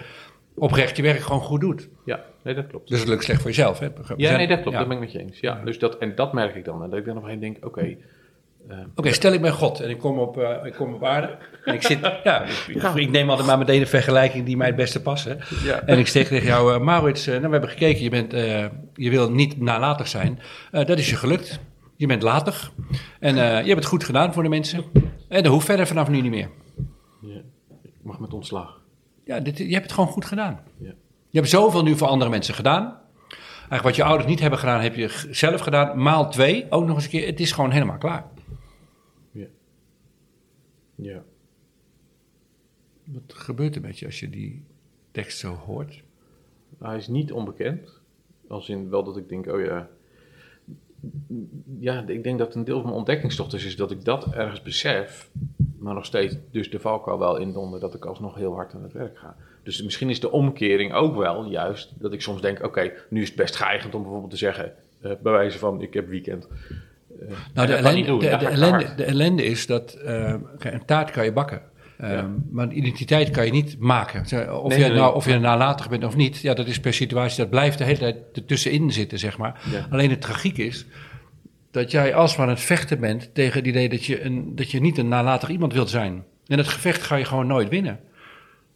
[0.54, 1.88] oprecht je werk gewoon goed doet.
[2.04, 2.88] Ja, nee, dat klopt.
[2.88, 3.78] Dus het lukt slecht voor jezelf.
[3.78, 3.88] Hè?
[4.16, 4.78] Ja, nee, dat klopt, ja.
[4.78, 5.40] dat ben ik met je eens.
[5.40, 6.82] Ja, dus dat, en dat merk ik dan.
[6.82, 7.96] En dat ik dan op een gegeven moment denk, oké,
[8.94, 11.36] Oké, stel ik ben God en ik kom op, eh, ik kom op aarde.
[11.64, 14.76] En ik zit, ja, ik, ik neem altijd maar meteen de vergelijking die mij het
[14.76, 15.24] beste past.
[15.24, 15.34] Hè.
[15.64, 15.80] Ja.
[15.80, 18.64] En ik zeg tegen jou, eh, Maurits, eh, nou, we hebben gekeken, je, bent, eh,
[18.94, 20.38] je wil niet nalatig zijn.
[20.70, 21.60] Eh, dat is je gelukt.
[21.96, 22.72] Je bent latig.
[23.20, 24.84] En eh, je hebt het goed gedaan voor de mensen.
[25.28, 26.50] En dat hoeft verder vanaf nu niet meer.
[27.20, 27.40] ja,
[27.82, 28.80] ik mag met ontslag.
[29.24, 30.60] Ja, dit, je hebt het gewoon goed gedaan.
[30.78, 30.92] Ja.
[31.30, 32.98] Je hebt zoveel nu voor andere mensen gedaan.
[33.58, 36.02] Eigenlijk wat je ouders niet hebben gedaan, heb je zelf gedaan.
[36.02, 37.26] Maal twee, ook nog eens een keer.
[37.26, 38.24] Het is gewoon helemaal klaar.
[40.94, 41.24] Ja.
[43.04, 44.64] Wat gebeurt er met je als je die
[45.10, 46.02] tekst zo hoort?
[46.78, 48.00] Hij is niet onbekend.
[48.48, 49.88] Als in wel dat ik denk, oh ja.
[51.78, 54.62] Ja, ik denk dat een deel van mijn ontdekkingstocht is, is dat ik dat ergens
[54.62, 55.30] besef.
[55.78, 58.92] Maar nog steeds dus de valkuil wel indonder dat ik alsnog heel hard aan het
[58.92, 59.36] werk ga.
[59.62, 63.28] Dus misschien is de omkering ook wel juist dat ik soms denk, oké, nu is
[63.28, 66.48] het best geëigend om bijvoorbeeld te zeggen, eh, bij wijze van, ik heb weekend.
[67.54, 68.96] Nou, de ellende, doen, de, ellende, hard.
[68.96, 71.62] de ellende is dat eh, een taart kan je bakken.
[71.98, 72.30] Ehm.
[72.50, 74.26] Maar een identiteit kan je niet maken.
[74.26, 76.80] Zo, Of, Nee, je, nee, nou, of je nalatig bent of niet, ja, dat is
[76.80, 77.36] per situatie.
[77.38, 79.60] Dat blijft de hele tijd ertussenin zitten, zeg maar.
[79.70, 79.86] Ja.
[79.90, 80.86] Alleen de tragiek is
[81.70, 84.80] dat jij alsmaar aan het vechten bent tegen het idee dat je, een, dat je
[84.80, 86.24] niet een nalatig iemand wilt zijn.
[86.46, 88.00] En dat gevecht ga je gewoon nooit winnen.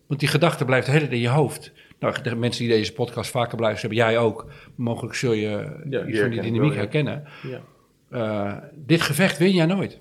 [0.07, 1.73] Want die gedachte blijft de hele tijd in je hoofd.
[2.01, 4.51] Nou, de mensen die deze podcast vaker blijven hebben, jij ook.
[4.75, 6.77] Mogelijk zul je Ja, die van dynamiek wel, ja.
[6.77, 7.25] herkennen.
[7.43, 7.61] Ja.
[8.09, 10.01] Eh, dit gevecht win jij nooit.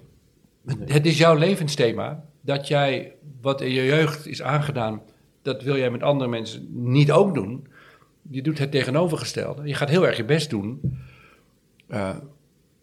[0.85, 2.23] Het is jouw levensthema.
[2.41, 5.01] Dat jij wat in je jeugd is aangedaan,
[5.41, 7.67] dat wil jij met andere mensen niet ook doen.
[8.29, 9.67] Je doet het tegenovergestelde.
[9.67, 10.99] Je gaat heel erg je best doen.
[11.87, 12.17] Eh,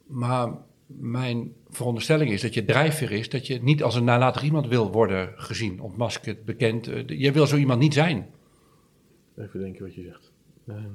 [0.07, 0.53] maar
[0.87, 4.93] mijn veronderstelling is dat je drijfveer is dat je niet als een nalatig iemand wil
[4.93, 6.89] worden gezien, ontmaskerd, bekend.
[6.89, 8.27] Eh, je wil zo iemand niet zijn.
[9.37, 10.33] Even denken wat je zegt.
[10.67, 10.91] Ehm,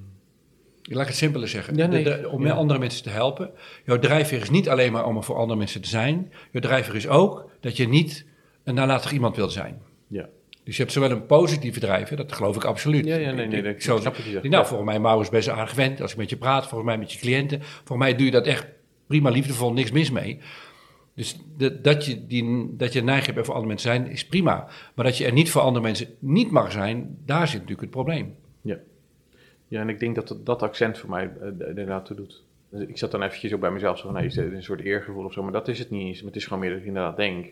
[0.95, 1.75] Laat ik het simpeler zeggen.
[1.75, 2.03] Ja, nee.
[2.03, 2.53] De- de- om Ja.
[2.53, 3.51] andere mensen te helpen.
[3.85, 6.31] Jouw drijfveer is niet alleen maar om er voor andere mensen te zijn.
[6.51, 8.25] Jouw drijfveer is ook dat je niet
[8.63, 9.81] een nalatig iemand wilt zijn.
[10.07, 10.27] ja.
[10.63, 13.05] Dus je hebt zowel een positieve drijfveer, dat geloof ik absoluut.
[13.05, 14.31] Ja, ja, nee, nee, nee, zo- snap je.
[14.33, 14.65] Nou, Ja.
[14.65, 16.01] volgens mij, Maurits, best aardig gewend.
[16.01, 17.61] Als ik met je praat, volgens mij met je cliënten.
[17.63, 18.67] Volgens mij doe je dat echt
[19.07, 20.39] prima, liefdevol, niks mis mee.
[21.15, 24.67] Dus de- dat, je die, dat je neiging hebt voor andere mensen zijn, is prima.
[24.95, 27.89] Maar dat je er niet voor andere mensen niet mag zijn, daar zit natuurlijk het
[27.89, 28.35] probleem.
[28.61, 28.77] Ja.
[29.69, 32.43] Ja, en ik denk dat dat, dat accent voor mij eh, er inderdaad toe doet.
[32.69, 34.79] Dus ik zat dan eventjes ook bij mezelf zo van, nee, is dit een soort
[34.81, 35.43] eergevoel of zo?
[35.43, 36.17] Maar dat is het niet eens.
[36.17, 37.45] Maar het is gewoon meer dat ik inderdaad denk.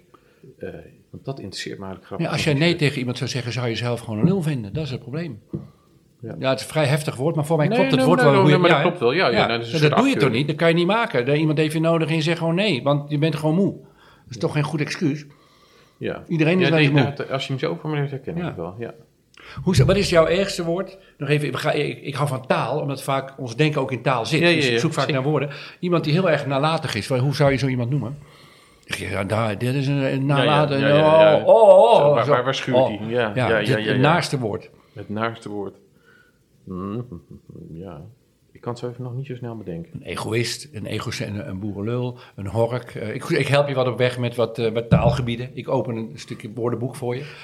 [0.59, 0.69] eh,
[1.09, 2.27] want dat interesseert me eigenlijk grappig.
[2.27, 4.73] Ja, als jij nee tegen iemand zou zeggen, zou je zelf gewoon een lul vinden.
[4.73, 5.41] Dat is het probleem.
[6.19, 6.35] Ja.
[6.39, 8.21] Ja, het is een vrij heftig woord, maar voor mij Nee, klopt het nee, woord
[8.21, 8.43] nee, wel.
[8.43, 9.11] nee, maar dat klopt wel.
[9.11, 10.47] Ja, ja, nou, dat dat doe je toch niet?
[10.47, 11.25] Dat kan je niet maken.
[11.25, 13.73] Dat iemand heeft je nodig en je zegt gewoon nee, want je bent gewoon moe.
[13.73, 15.25] Dat is toch geen goed excuus?
[15.97, 16.23] Ja.
[16.27, 17.27] Iedereen is wel eens moe.
[17.29, 18.75] Als je hem zo formuleert, herken ik het wel.
[18.79, 18.93] Ja.
[19.63, 20.97] Hoe, wat is jouw ergste woord?
[21.17, 24.25] Nog even, gaan- ik, ik hou van taal, omdat vaak ons denken ook in taal
[24.25, 24.39] zit.
[24.39, 25.21] Ja, ja, Dus ik zoek vaak zeker.
[25.21, 25.49] naar woorden.
[25.79, 28.17] Iemand die heel erg nalatig is, hoe zou je zo iemand noemen?
[28.85, 30.79] Zeg je, Ja, daar, dit is een, een nalatig.
[30.79, 31.37] ja, ja, ja, ja.
[31.37, 32.43] Oh, oh, oh, Zo, waar- zo.
[32.43, 32.87] waar- schuurt Oh.
[32.87, 32.99] hij?
[33.07, 34.01] Ja, Ja, ja, dit- ja, ja, het ja.
[34.01, 34.69] naaste woord.
[34.93, 35.75] Het naarste woord.
[36.65, 37.05] Hmm,
[37.73, 38.01] ja.
[38.67, 39.91] Kan het zo even nog niet zo snel bedenken.
[39.93, 42.95] Een egoïst, een egocent, een, een boerenlul, een hork.
[42.95, 45.49] Eh, ik, ik help je wat op weg met wat, eh, wat taalgebieden.
[45.53, 47.35] Ik open een stukje woordenboek voor je.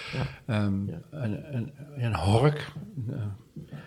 [0.45, 1.01] Ehm, Ja.
[1.09, 2.71] Een, een, een hork,
[3.09, 3.25] eh,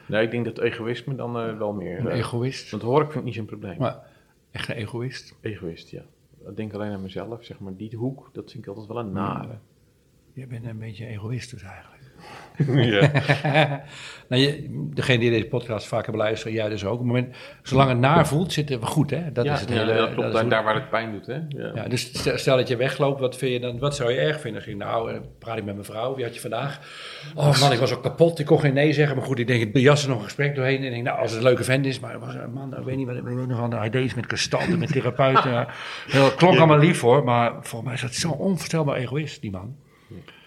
[0.08, 1.98] Nee, ik denk dat egoïsme dan wel meer.
[1.98, 2.70] een egoïst.
[2.70, 3.78] want hoor ik vind ik niet zo'n probleem.
[3.78, 3.98] Maar
[4.50, 5.34] echt een egoïst.
[5.40, 6.02] Egoïst, ja.
[6.48, 7.76] Ik denk alleen aan mezelf, zeg maar.
[7.76, 9.58] Die hoek, dat vind ik altijd wel een nare.
[10.32, 11.95] Je bent een beetje egoïst dus eigenlijk.
[12.66, 13.10] ja.
[14.28, 16.92] nou, je, degene die deze podcast vaker beluisteren, jij dus ook.
[16.92, 19.32] Op het moment, zolang het naar voelt, zitten we goed, hè?
[19.32, 19.94] Dat ja, is het ja, hele...
[19.94, 20.28] dat klopt.
[20.28, 21.38] is daar, daar waar het pijn doet, hè?
[21.48, 21.70] Ja.
[21.74, 24.40] Ja, dus stel, stel dat je wegloopt, wat, vind je dan, wat zou je erg
[24.40, 24.62] vinden?
[24.62, 26.80] Ging, nou, eh, praat ik met mijn vrouw, wie had je vandaag?
[27.34, 29.16] Oh man, ik was ook kapot, ik kon geen nee zeggen.
[29.16, 30.78] Maar goed, ik denk, ik jas er nog een gesprek doorheen.
[30.78, 32.84] En ik denk, nou, als het een leuke vent is, maar was een man, ik
[32.84, 35.66] weet niet wat ik nog aan de ideeën met gestalten, met therapeuten.
[36.06, 39.76] Heel, klonk allemaal lief hoor, maar volgens mij is dat zo'n onvoorstelbaar egoïst, die man.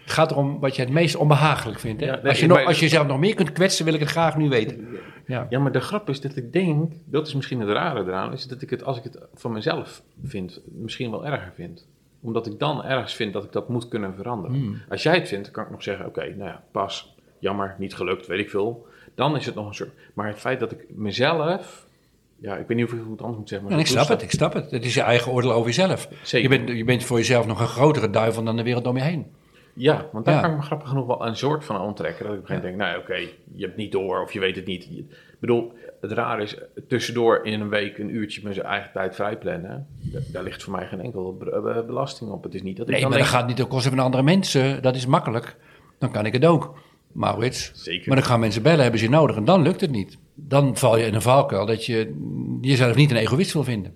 [0.10, 2.02] Het gaat erom wat je het meest onbehagelijk vindt.
[2.02, 2.08] Hè?
[2.08, 4.10] Ja, nee, als, je nog, als je jezelf nog meer kunt kwetsen, wil ik het
[4.10, 4.88] graag nu weten.
[5.26, 5.48] Ja.
[5.50, 8.48] Ja, maar de grap is dat ik denk, dat is misschien het rare eraan, is
[8.48, 11.88] dat ik het, als ik het van mezelf vind, misschien wel erger vind.
[12.22, 14.56] Omdat ik dan ergens vind dat ik dat moet kunnen veranderen.
[14.58, 14.82] Hmm.
[14.90, 17.96] Als jij het vindt, dan kan ik nog zeggen, oké, nou ja, pas, jammer, niet
[17.96, 18.88] gelukt, weet ik veel.
[19.16, 21.88] Dan is het nog een soort, maar het feit dat ik mezelf,
[22.36, 23.68] ja, ik weet niet of ik het anders moet zeggen.
[23.68, 24.72] Maar En ik snap het, ik snap het.
[24.72, 26.08] Het is je eigen oordeel over jezelf.
[26.24, 26.52] Zeker.
[26.52, 29.04] Je bent, je bent voor jezelf nog een grotere duivel dan de wereld om je
[29.04, 29.38] heen.
[29.82, 30.42] Ja, want daar Ja.
[30.42, 32.26] kan ik me grappig genoeg wel een soort van onttrekken.
[32.26, 34.34] Dat ik op een gegeven moment denk, nou ja, oké, je hebt niet door of
[34.34, 34.84] je weet het niet.
[34.90, 35.06] Ik
[35.40, 39.38] bedoel, het raar is, tussendoor in een week een uurtje met zijn eigen tijd vrij
[39.38, 39.88] plannen.
[40.00, 42.44] da- Daar ligt voor mij geen enkel be- be- belasting op.
[42.44, 44.24] Het is niet dat ik Nee, dan maar dat gaat niet ten koste van andere
[44.24, 44.82] mensen.
[44.82, 45.56] Dat is makkelijk.
[45.98, 46.78] Dan kan ik het ook.
[47.12, 47.72] Maurits.
[47.74, 48.08] Zeker.
[48.08, 49.36] Maar dan gaan mensen bellen, hebben ze je nodig.
[49.36, 50.18] En dan lukt het niet.
[50.36, 52.14] Dan val je in een valkuil dat je
[52.62, 53.94] jezelf niet een egoïst wil vinden.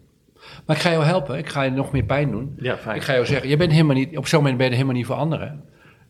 [0.65, 1.37] Maar ik ga jou helpen.
[1.37, 2.53] Ik ga je nog meer pijn doen.
[2.57, 2.95] Ja, fijn.
[2.95, 5.05] Ik ga jou zeggen, je bent helemaal niet, op zo'n moment ben je helemaal niet
[5.05, 5.63] voor anderen.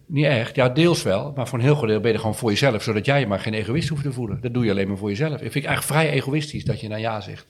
[0.06, 0.56] Niet echt.
[0.56, 1.32] Ja, deels wel.
[1.36, 2.84] Maar voor een heel groot deel ben je er gewoon voor jezelf.
[2.84, 4.42] Zodat jij je maar geen egoïst hoeft te voelen.
[4.42, 5.34] Dat doe je alleen maar voor jezelf.
[5.34, 7.48] Ik vind ik eigenlijk vrij egoïstisch dat je dan ja zegt.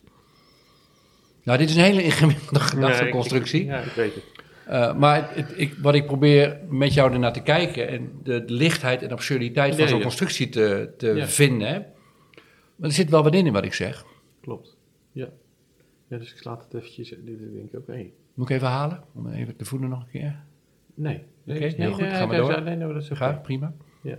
[1.44, 3.66] Nou, dit is een hele ingewikkelde gedachteconstructie.
[3.66, 4.24] Ja, ik weet het.
[4.70, 8.46] Uh, maar het, het, ik, wat ik probeer met jou ernaar te kijken en de,
[8.46, 10.04] de lichtheid en absurditeit van zo'n ja.
[10.04, 11.28] constructie te, te Ja.
[11.28, 11.68] vinden.
[11.68, 11.80] Hè?
[12.76, 14.06] Maar er zit wel wat in in wat ik zeg.
[14.42, 14.78] Klopt.
[15.12, 15.28] Ja.
[16.08, 18.06] ja, dus ik laat het eventjes, dit denk ik, oké.
[18.34, 19.04] Moet ik even halen?
[19.14, 20.44] Om even te voelen nog een keer.
[20.94, 21.24] Nee.
[21.48, 22.02] Oké, Nee, heel goed.
[22.02, 22.62] nee, Gaan we nee, door.
[22.64, 23.10] Nee, dat is
[23.44, 23.74] prima.
[24.02, 24.18] Ja.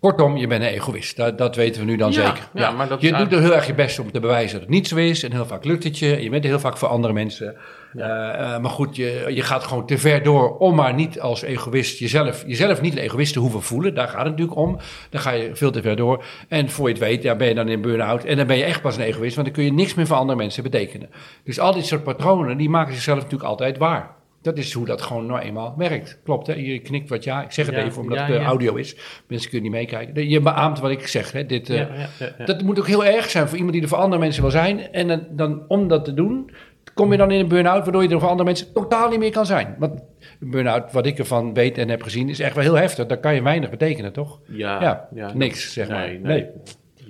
[0.00, 1.16] Kortom, je bent een egoïst.
[1.16, 2.48] Dat, dat weten we nu dan Ja, zeker.
[2.54, 4.70] ja, maar dat je doet er heel erg je best om te bewijzen dat het
[4.70, 5.22] niet zo is.
[5.22, 6.14] En heel vaak lukt het je.
[6.14, 7.56] En je bent heel vaak voor andere mensen.
[7.94, 11.42] Eh, eh, maar goed, je, je gaat gewoon te ver door om maar niet als
[11.42, 13.94] egoïst jezelf, jezelf niet een egoïst te hoeven voelen.
[13.94, 14.78] Daar gaat het natuurlijk om.
[15.10, 16.24] Dan ga je veel te ver door.
[16.48, 18.24] En voor je het weet, ja, ben je dan in burn-out.
[18.24, 20.16] En dan ben je echt pas een egoïst, want dan kun je niks meer voor
[20.16, 21.10] andere mensen betekenen.
[21.44, 24.18] Dus al dit soort patronen, die maken zichzelf natuurlijk altijd waar.
[24.42, 26.18] Dat is hoe dat gewoon nou eenmaal werkt.
[26.24, 26.54] Klopt, hè?
[26.54, 27.42] Je knikt wat ja.
[27.42, 28.46] Ik zeg het Ja, even omdat ja, het de ja.
[28.46, 28.96] audio is.
[29.26, 30.28] Mensen kunnen niet meekijken.
[30.28, 31.32] Je beaamt wat ik zeg.
[31.32, 31.46] Hè?
[31.46, 32.44] Dit, eh, Ja, ja, ja, ja.
[32.44, 34.92] Dat moet ook heel erg zijn voor iemand die er voor andere mensen wil zijn.
[34.92, 36.50] En dan, dan om dat te doen,
[36.94, 37.82] kom je dan in een burn-out...
[37.82, 39.76] waardoor je er voor andere mensen totaal niet meer kan zijn.
[39.78, 40.00] Want
[40.40, 42.28] een burn-out, wat ik ervan weet en heb gezien...
[42.28, 43.06] is echt wel heel heftig.
[43.06, 44.40] Daar kan je weinig betekenen, toch?
[44.46, 46.06] Ja, Ja, niks, zeg maar.
[46.06, 46.40] Nee, Nee.
[46.42, 46.50] nee.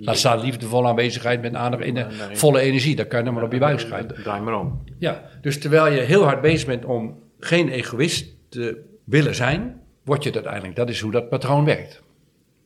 [0.05, 2.95] Laat staan liefdevolle aanwezigheid met aandacht in volle energie.
[2.95, 4.23] Dat kan je dan maar op je buik schrijven.
[4.23, 4.83] Draai maar om.
[4.97, 10.19] Ja, dus terwijl je heel hard bezig bent om geen egoïst te willen zijn, word
[10.23, 10.75] je het uiteindelijk.
[10.75, 12.01] Dat is hoe dat patroon werkt.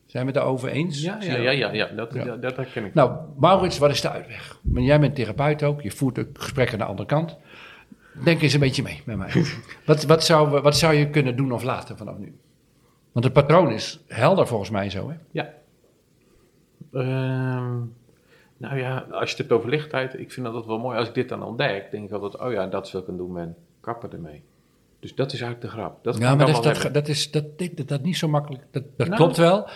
[0.06, 1.02] Zijn we het daarover eens?
[1.02, 1.58] Ja, ja, ja, dat?
[1.58, 2.24] ja, ja dat, Ja.
[2.24, 2.94] Dat, dat herken ik.
[2.94, 4.58] Nou, Maurits, wat is de uitweg?
[4.62, 7.36] Maar jij bent therapeut ook, je voert ook gesprekken aan de andere kant.
[8.24, 9.30] Denk eens een beetje mee met mij.
[9.86, 12.34] wat, wat, zou, we- wat zou je kunnen doen of laten vanaf nu?
[13.12, 15.14] Want het patroon is helder volgens mij zo, hè?
[15.30, 15.52] Ja.
[16.96, 17.76] Ehm,
[18.56, 20.98] nou ja, als je het hebt over lichtheid, ik vind dat wel mooi.
[20.98, 23.16] Als ik dit dan ontdek, denk ik altijd, oh ja, dat is wat ik aan
[23.16, 23.56] doen ben.
[23.80, 24.42] Kappen ermee.
[25.00, 26.04] Dus dat is eigenlijk de grap.
[26.04, 28.64] Dat Ja, maar dat, is- wel dat, is dat, dat, dat niet zo makkelijk.
[28.70, 29.20] Dat, dat Nou.
[29.20, 29.68] klopt wel.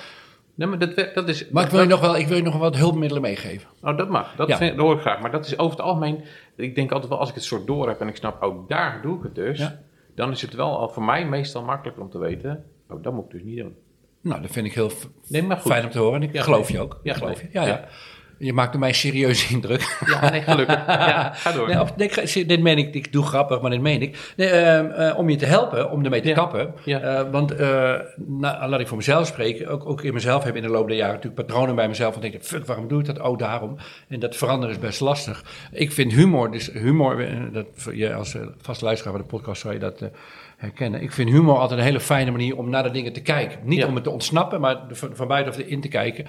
[0.54, 1.48] Nee, maar dat, dat is...
[1.50, 3.68] Maar ik wil je nog wel, ik wil je nog wat hulpmiddelen meegeven.
[3.82, 4.34] Oh, dat mag.
[4.36, 4.56] Dat, Ja.
[4.56, 5.20] vind, dat hoor ik graag.
[5.20, 6.24] Maar dat is over het algemeen...
[6.56, 9.02] Ik denk altijd wel, als ik het soort door heb en ik snap, oh, daar
[9.02, 9.58] doe ik het dus.
[9.58, 9.80] Ja.
[10.14, 13.24] Dan is het wel al voor mij meestal makkelijker om te weten, oh, dat moet
[13.24, 13.76] ik dus niet doen.
[14.22, 14.90] Nou, dat vind ik heel
[15.28, 15.72] Nee, maar goed.
[15.72, 16.22] fijn om te horen.
[16.22, 16.76] En ik Ja, geloof nee.
[16.76, 17.00] je ook.
[17.02, 17.46] Ja, geloof je.
[17.52, 17.84] Ja, ja.
[18.38, 19.98] Je maakt op mij een serieuze indruk.
[20.06, 20.86] Ja, nee, gelukkig.
[20.86, 21.68] ja, ga door.
[21.68, 24.32] Nee, of, nee, dit meen ik, ik doe grappig, maar dit meen ik.
[24.36, 26.34] Nee, ehm, eh, om je te helpen, om ermee te Ja.
[26.34, 26.74] kappen.
[26.84, 27.00] Ja.
[27.00, 29.68] Eh, want, eh, nou, laat ik voor mezelf spreken.
[29.68, 32.12] Ook, ook in mezelf heb ik in de loop der jaren natuurlijk patronen bij mezelf.
[32.12, 33.20] Van denk fuck, waarom doe ik dat?
[33.20, 33.76] Oh, daarom.
[34.08, 35.44] En dat veranderen is best lastig.
[35.72, 39.80] Ik vind humor, dus humor, dat, je als vaste luisteraar van de podcast zou je
[39.80, 40.02] dat
[40.60, 41.02] herkennen.
[41.02, 43.58] Ik vind humor altijd een hele fijne manier om naar de dingen te kijken.
[43.62, 43.86] Niet Ja.
[43.86, 46.26] om het te ontsnappen, maar van, van buitenaf in te kijken.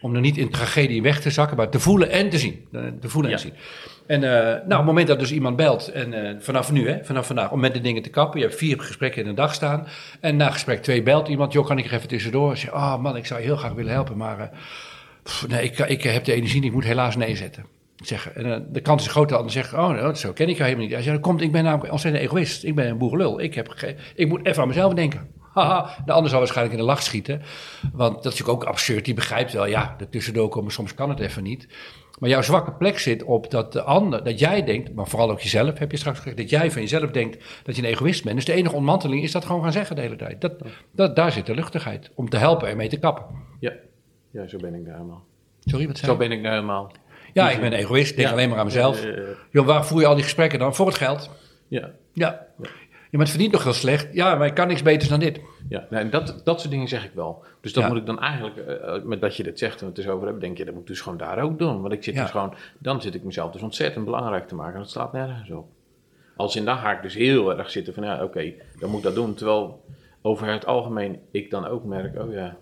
[0.00, 2.64] Om er niet in tragedie weg te zakken, maar te voelen en te zien.
[2.72, 3.52] Eh, Te voelen en te zien.
[4.06, 7.04] En eh, nou, op het moment dat dus iemand belt, en eh, vanaf nu, hè,
[7.04, 8.40] vanaf vandaag, om met de dingen te kappen.
[8.40, 9.86] Je hebt vier gesprekken in de dag staan.
[10.20, 12.56] En na gesprek twee belt iemand, joh, kan ik er even tussendoor?
[12.56, 14.50] Zeg, oh man, ik zou je heel graag willen helpen, maar
[15.22, 17.64] pff, nee, ik, ik heb de energie niet, ik moet helaas nee zetten.
[18.06, 18.34] Zeggen.
[18.34, 20.68] En eh, de kans is groot dat dan zegt, oh, nou, zo ken ik jou
[20.68, 20.94] helemaal niet.
[20.94, 22.64] Hij zegt, komt, ik ben namelijk ontzettend egoïst.
[22.64, 23.40] Ik ben een boerenlul.
[23.40, 25.28] Ik, heb ik moet even aan mezelf denken.
[25.54, 27.42] Haha, de ander zal waarschijnlijk in de lach schieten.
[27.92, 29.04] Want dat is natuurlijk ook absurd.
[29.04, 31.68] Die begrijpt wel, ja, er tussendoor komen, soms kan het even niet.
[32.18, 35.40] Maar jouw zwakke plek zit op dat de ander, dat jij denkt, maar vooral ook
[35.40, 38.36] jezelf, heb je straks gezegd, dat jij van jezelf denkt dat je een egoïst bent.
[38.36, 40.40] Dus de enige ontmanteling is dat gewoon gaan zeggen de hele tijd.
[40.40, 40.52] Dat,
[40.90, 42.10] dat, daar zit de luchtigheid.
[42.14, 43.24] Om te helpen en mee te kappen.
[43.60, 43.72] Ja.
[44.30, 45.24] ja, zo ben ik nou helemaal.
[45.60, 46.92] Sorry, wat zei Zo ben ik nou helemaal.
[47.34, 48.10] Ja, ik ben een egoïst.
[48.10, 48.34] Ik denk Ja.
[48.34, 49.06] alleen maar aan mezelf.
[49.50, 50.74] Joh, waar voer je al die gesprekken dan?
[50.74, 51.30] Voor het geld.
[51.68, 51.90] ja.
[52.12, 52.46] Ja.
[52.56, 54.08] Ja, maar het verdient toch heel slecht?
[54.12, 55.40] Ja, maar ik kan niks beters dan dit.
[55.68, 57.44] Ja, nee, dat, dat soort dingen zeg ik wel.
[57.60, 57.88] Dus dat Ja.
[57.88, 60.42] moet ik dan eigenlijk, eh, met dat je dit zegt en het dus over hebben,
[60.42, 61.80] denk je, dat moet ik dus gewoon daar ook doen.
[61.80, 64.80] Want ik zit dus gewoon, dan zit ik mezelf dus ontzettend belangrijk te maken en
[64.80, 65.66] dat slaat nergens op.
[66.36, 69.04] Als in, dan ga ik dus heel erg zitten van, ja, oké, dan moet ik
[69.04, 69.34] dat doen.
[69.34, 69.84] Terwijl
[70.22, 72.56] over het algemeen ik dan ook merk, oh ja.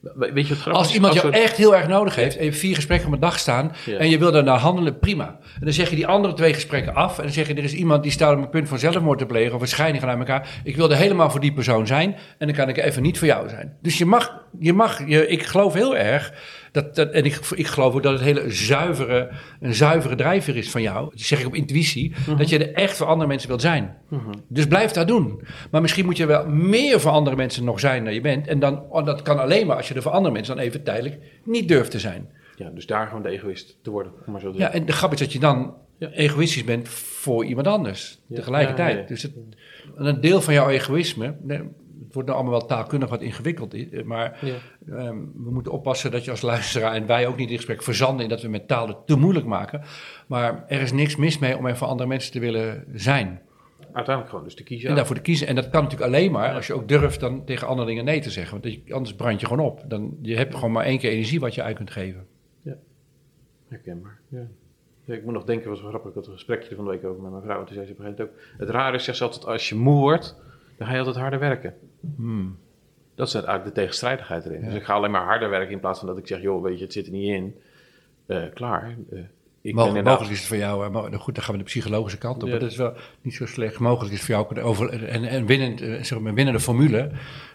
[0.00, 2.60] We- Weet je wat Als iemand jou echt heel erg nodig heeft en je hebt
[2.60, 3.96] vier gesprekken op een dag staan Ja.
[3.98, 5.24] en je wil daarna handelen, prima.
[5.54, 7.72] En dan zeg je die andere twee gesprekken af en dan zeg je er is
[7.74, 10.48] iemand die staat op het punt van zelfmoord te plegen of een scheiding aan elkaar.
[10.64, 13.26] Ik wil er helemaal voor die persoon zijn en dan kan ik even niet voor
[13.26, 13.76] jou zijn.
[13.82, 16.32] Dus je mag, je mag, je, ik geloof heel erg
[16.72, 20.70] dat, dat en ik, ik geloof ook dat het hele zuivere, een zuivere drijver is
[20.70, 21.08] van jou.
[21.10, 23.96] Dat zeg ik op intuïtie, dat je er echt voor andere mensen wilt zijn.
[24.48, 25.40] Dus blijf dat doen.
[25.70, 28.46] Maar misschien moet je wel meer voor andere mensen nog zijn dan je bent.
[28.46, 30.82] En dan, oh, dat kan alleen maar als je er voor andere mensen dan even
[30.82, 32.28] tijdelijk niet durft te zijn.
[32.56, 35.12] Ja, dus daar gewoon de egoïst te worden, maar zo te Ja, en de grap
[35.12, 36.10] is dat je dan Ja.
[36.10, 38.18] egoïstisch bent voor iemand anders.
[38.26, 38.36] Ja.
[38.36, 38.98] Tegelijkertijd.
[38.98, 39.06] Ja.
[39.06, 39.32] Dus het,
[39.96, 41.34] en een deel van jouw egoïsme.
[42.08, 43.74] Het wordt nou allemaal wel taalkundig wat ingewikkeld.
[43.74, 44.54] i- Maar Ja.
[44.96, 48.22] ehm, we moeten oppassen dat je als luisteraar en wij ook niet in gesprek verzanden
[48.22, 49.82] in dat we met taal het te moeilijk maken.
[50.26, 53.40] Maar er is niks mis mee om er voor andere mensen te willen zijn.
[53.92, 54.88] Uiteindelijk gewoon dus te kiezen.
[54.88, 55.46] En daarvoor te kiezen.
[55.46, 58.20] En dat kan natuurlijk alleen maar als je ook durft dan tegen andere dingen nee
[58.20, 58.60] te zeggen.
[58.60, 59.82] Want je- anders brand je gewoon op.
[59.86, 62.26] Dan, je hebt gewoon maar één keer energie wat je uit kunt geven.
[63.68, 64.46] Herkenbaar, ja.
[65.04, 66.10] Ja, ik moet nog denken, was wel grappig.
[66.10, 67.58] Ik had een gesprekje van de week over met mijn vrouw.
[67.60, 68.58] En toen zei ze op een gegeven moment ook...
[68.60, 70.36] Het rare is, zegt ze altijd, als je moe wordt,
[70.78, 71.74] dan ga je altijd harder werken.
[72.16, 72.58] Hmm.
[73.14, 74.64] Dat is eigenlijk de tegenstrijdigheid erin.
[74.64, 76.40] Dus ik ga alleen maar harder werken in plaats van dat ik zeg...
[76.42, 77.54] joh, weet je, het zit er niet in.
[78.26, 78.96] Eh, klaar.
[79.10, 79.18] Eh,
[79.60, 82.18] ik ben Mogelijk, is het voor jou, mo- nou goed, dan gaan we de psychologische
[82.18, 82.42] kant op.
[82.42, 82.50] Ja.
[82.50, 83.78] Maar dat is wel niet zo slecht.
[83.78, 87.10] Mogelijk is het voor jou over, en, en winnend, eh, zeg maar, winnende formule.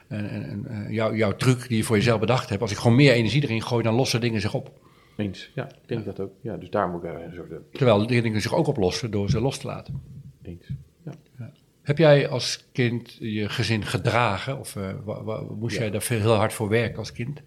[0.07, 2.61] En, en, en, jouw, jouw truc die je voor jezelf bedacht hebt.
[2.61, 4.71] Als ik gewoon meer energie erin gooi, dan lossen dingen zich op.
[5.15, 5.51] Eens.
[5.55, 6.31] Ja, ik denk dat ook.
[6.41, 7.51] Ja, dus daar moet ik een soort...
[7.71, 10.01] Terwijl die dingen zich ook oplossen door ze los te laten.
[10.41, 10.67] Eens.
[11.05, 11.51] Ja.
[11.83, 14.59] Heb jij als kind je gezin gedragen?
[14.59, 15.81] Of eh, wa- wa- moest Ja.
[15.81, 17.41] jij daar veel, heel hard voor werken als kind?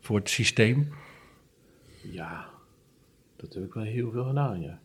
[0.00, 0.92] Voor het systeem?
[2.02, 2.46] Ja,
[3.36, 4.78] dat heb ik wel heel veel gedaan, ja.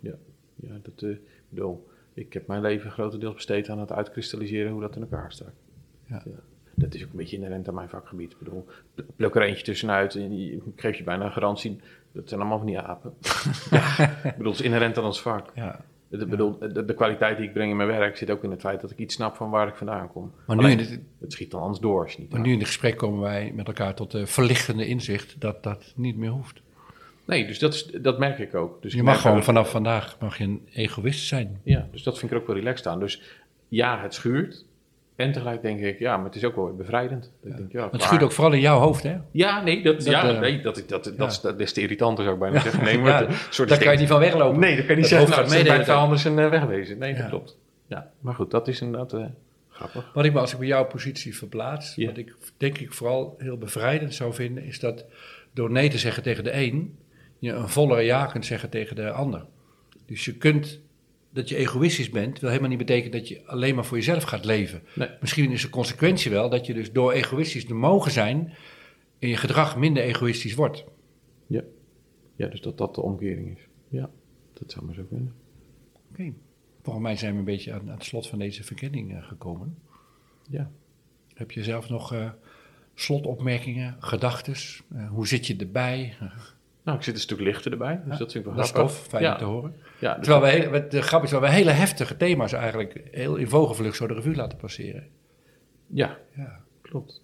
[0.00, 0.14] Ja,
[0.56, 4.80] ja, dat, eh, ik bedoel, ik heb mijn leven grotendeels besteed aan het uitkristalliseren hoe
[4.80, 5.54] dat in elkaar staat.
[6.06, 6.22] Ja.
[6.74, 8.32] Dat is ook een beetje inherent aan mijn vakgebied.
[8.32, 11.80] Ik bedoel, pl- pluk er eentje tussenuit en ik geef je bijna een garantie.
[12.12, 13.14] Dat zijn allemaal van die apen.
[13.70, 13.98] ja,
[14.30, 15.50] ik bedoel, het is inherent aan ons vak.
[15.54, 15.84] Ja.
[16.10, 18.80] Bedoel, de, de kwaliteit die ik breng in mijn werk zit ook in het feit
[18.80, 20.32] dat ik iets snap van waar ik vandaan kom.
[20.46, 22.58] Maar nu Alleen, het- het schiet dan anders door als je niet Maar nu in
[22.58, 26.60] het gesprek komen wij met elkaar tot de verlichtende inzicht dat dat niet meer hoeft.
[27.24, 28.82] Nee, dus dat, is, dat merk ik ook.
[28.82, 31.60] Dus Je mag gewoon vanaf vandaag mag je een egoïst zijn.
[31.62, 33.00] Ja, dus dat vind ik er ook wel relaxed aan.
[33.00, 33.22] Dus
[33.68, 34.64] ja, het schuurt.
[35.18, 37.32] En tegelijk denk ik, ja, maar het is ook wel bevrijdend.
[37.42, 39.16] Ik denk, ja, Maar het schuurt ook vooral in jouw hoofd, hè?
[39.30, 41.10] Ja, nee, dat, Dat, ja, eh, nee, dat, dat, dat, ja.
[41.16, 42.84] dat, is, dat is te irritant, zou ik bijna zeggen.
[42.84, 44.60] Nee, maar Ja, het- een soort Daar kan je niet van weglopen.
[44.60, 45.28] Nee, dat kan je niet zeggen.
[45.30, 46.98] Nou, dat is anders een eh, wegwezen.
[46.98, 47.56] Nee, dat klopt.
[47.86, 49.24] Ja, maar goed, dat is inderdaad eh,
[49.70, 50.10] grappig.
[50.14, 52.06] Wat ik me als ik bij jouw positie verplaats, Ja.
[52.06, 55.04] wat ik denk ik vooral heel bevrijdend zou vinden, is dat
[55.52, 56.96] door nee te zeggen tegen de een,
[57.38, 59.44] je een vollere ja kunt zeggen tegen de ander.
[60.06, 60.80] Dus je kunt,
[61.30, 64.44] dat je egoïstisch bent, wil helemaal niet betekenen dat je alleen maar voor jezelf gaat
[64.44, 64.82] leven.
[64.94, 65.08] Nee.
[65.20, 68.52] Misschien is de consequentie wel dat je dus door egoïstisch te mogen zijn,
[69.18, 70.84] in je gedrag minder egoïstisch wordt.
[71.46, 71.62] Ja.
[72.36, 73.68] ja, dus dat dat de omkering is.
[73.88, 74.10] Ja,
[74.52, 75.34] dat zou maar zo kunnen.
[76.10, 76.32] Oké.
[76.82, 79.78] Volgens mij zijn we een beetje aan, aan het slot van deze verkenning eh, gekomen.
[80.50, 80.70] Ja.
[81.34, 82.30] Heb je zelf nog eh,
[82.94, 84.54] slotopmerkingen, gedachten?
[85.08, 86.16] hoe zit je erbij?
[86.88, 88.70] Nou, ik zit een stuk lichter erbij, dus Ja, dat vind ik wel dat is
[88.70, 88.94] grappig.
[88.96, 89.36] tof, fijn ja.
[89.36, 89.74] te horen.
[89.98, 93.48] Ja, dus Terwijl we, de grap is wel we hele heftige thema's eigenlijk heel in
[93.48, 95.06] vogelvlucht zo de revue laten passeren.
[95.86, 96.60] ja, Ja.
[96.82, 97.22] Klopt.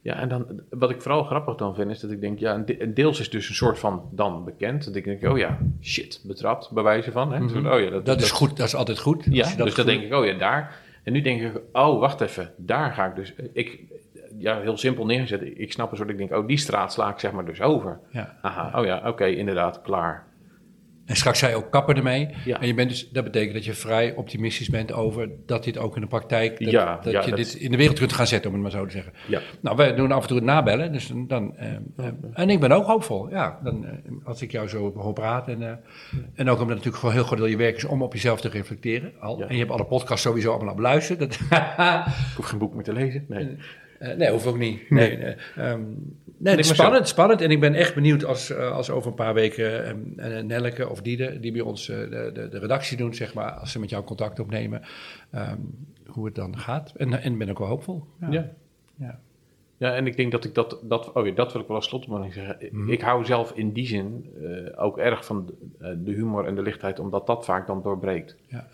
[0.00, 2.64] Ja, en dan, wat ik vooral grappig dan vind, is dat ik denk, ja,
[2.94, 4.84] deels is dus een soort van dan bekend.
[4.84, 7.32] Dat ik denk, oh ja, shit, betrapt, bij wijze van.
[7.32, 7.48] Hè?
[7.48, 9.24] Zo, oh ja, dat, Dat is goed, dat is altijd goed.
[9.30, 10.80] Ja, dus dat goed- denk ik, oh ja, daar.
[11.02, 13.80] En nu denk ik, oh, wacht even, daar ga ik dus, ik,
[14.38, 15.42] ja, heel simpel neergezet.
[15.54, 18.00] Ik snap een soort, ik denk, oh, die straat sla ik zeg maar dus over.
[18.10, 18.36] Ja.
[18.42, 20.30] Aha, oh ja, oké, inderdaad, klaar.
[21.06, 22.28] En straks zei je ook kappen ermee.
[22.44, 22.60] Ja.
[22.60, 25.94] En je bent dus, dat betekent dat je vrij optimistisch bent over dat dit ook
[25.94, 28.26] in de praktijk, dat, Ja, dat ja, je dat- dit in de wereld kunt gaan
[28.26, 29.12] zetten, om het maar zo te zeggen.
[29.28, 29.40] Ja.
[29.60, 30.92] Nou, wij doen af en toe het nabellen.
[30.92, 33.30] Dus dan, eh, eh, en ik ben ook hoopvol.
[33.30, 33.92] Ja, dan, eh,
[34.24, 35.62] als ik jou zo hoor praten.
[35.62, 38.02] En, eh, en ook omdat het natuurlijk gewoon heel groot deel je werk is om
[38.02, 39.12] op jezelf te reflecteren.
[39.20, 39.40] Al.
[39.42, 41.18] En je hebt alle podcasts sowieso allemaal op beluisterd.
[41.18, 43.24] Dat, Ik hoef geen boek meer te lezen.
[43.28, 43.56] Nee.
[44.02, 44.90] Eh, nee, hoeft ook niet.
[44.90, 45.34] Nee, nee.
[45.56, 45.80] Ehm,
[46.36, 47.40] nee, het is spannend, spannend.
[47.40, 50.88] En ik ben echt benieuwd als, eh, als over een paar weken ehm, eh, Nelleke
[50.88, 53.90] of Diede, die bij ons de, de, de redactie doen, zeg maar, als ze met
[53.90, 54.82] jou contact opnemen,
[55.30, 55.58] ehm,
[56.06, 56.92] hoe het dan gaat.
[56.96, 58.04] En, en ben ook wel hoopvol.
[58.20, 58.30] Ja.
[58.30, 58.50] Ja.
[58.96, 59.20] Ja.
[59.76, 61.86] Ja, en ik denk dat ik dat, dat oh ja, dat wil ik wel als
[61.86, 62.56] slotopmerking zeggen.
[62.70, 62.90] Mhm.
[62.90, 66.54] Ik hou zelf in die zin eh, ook erg van de, eh, de humor en
[66.54, 68.36] de lichtheid, omdat dat vaak dan doorbreekt.
[68.46, 68.66] Ja.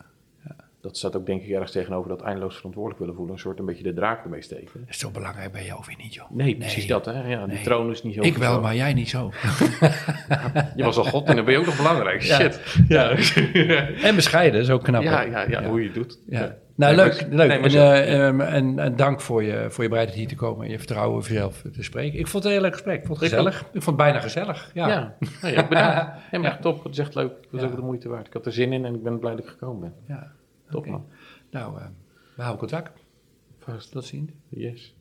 [0.80, 3.64] Dat staat ook denk ik ergens tegenover dat eindeloos verantwoordelijk willen voelen, een soort een
[3.64, 4.80] beetje de draak ermee steken.
[4.80, 6.30] Dat is zo belangrijk bij jou, of niet, joh?
[6.30, 7.28] Nee, precies dat, hè?
[7.28, 7.64] Ja, die Nee.
[7.64, 8.20] troon is niet zo.
[8.22, 9.30] Ik wel, maar jij niet zo.
[10.76, 12.22] Je was al God en dan ben je ook nog belangrijk.
[12.22, 12.36] Ja.
[12.36, 12.60] Shit.
[12.88, 13.16] Ja,
[13.52, 15.02] ja, en bescheiden, is ook knap.
[15.02, 16.18] ja, ja, ja, hoe je het doet.
[16.28, 16.38] Ja.
[16.74, 17.26] Nou, Nee, leuk.
[17.30, 17.48] leuk.
[17.48, 20.64] nee, en, eh, ehm, en, en dank voor je, voor je bereidheid hier te komen
[20.64, 22.18] en je vertrouwen over jezelf te spreken.
[22.18, 23.00] Ik vond het een heel leuk gesprek.
[23.00, 23.60] Ik vond het gezellig.
[23.60, 24.70] Ik vond het bijna gezellig.
[24.74, 24.88] Ja.
[24.88, 26.10] Ja, ja bedankt.
[26.30, 26.82] Nee, maar top.
[26.84, 27.30] Het is echt leuk.
[27.40, 28.26] Het was ook de moeite waard.
[28.26, 30.16] Ik had er zin in en ik ben blij dat ik gekomen ben.
[30.16, 30.32] Ja.
[30.70, 31.06] Top man.
[31.50, 31.86] Nou, eh,
[32.36, 33.00] we houden contact.
[33.58, 33.90] Vast.
[33.90, 34.30] Tot ziens.
[34.48, 34.94] Yes.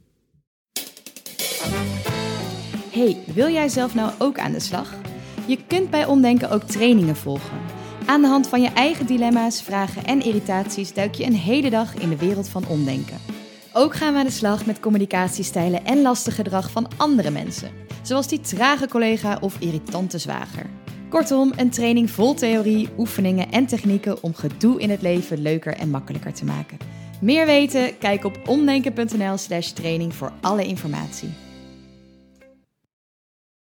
[2.91, 4.93] Hey, wil jij zelf nou ook aan de slag?
[5.47, 7.57] Je kunt bij Omdenken ook trainingen volgen.
[8.05, 11.95] Aan de hand van je eigen dilemma's, vragen en irritaties duik je een hele dag
[11.95, 13.17] in de wereld van omdenken.
[13.73, 18.27] Ook gaan we aan de slag met communicatiestijlen en lastig gedrag van andere mensen, zoals
[18.27, 20.69] die trage collega of irritante zwager.
[21.09, 25.89] Kortom, een training vol theorie, oefeningen en technieken om gedoe in het leven leuker en
[25.89, 26.77] makkelijker te maken.
[27.21, 27.97] Meer weten?
[27.97, 31.46] Kijk op omdenken.nl/slash training voor alle informatie.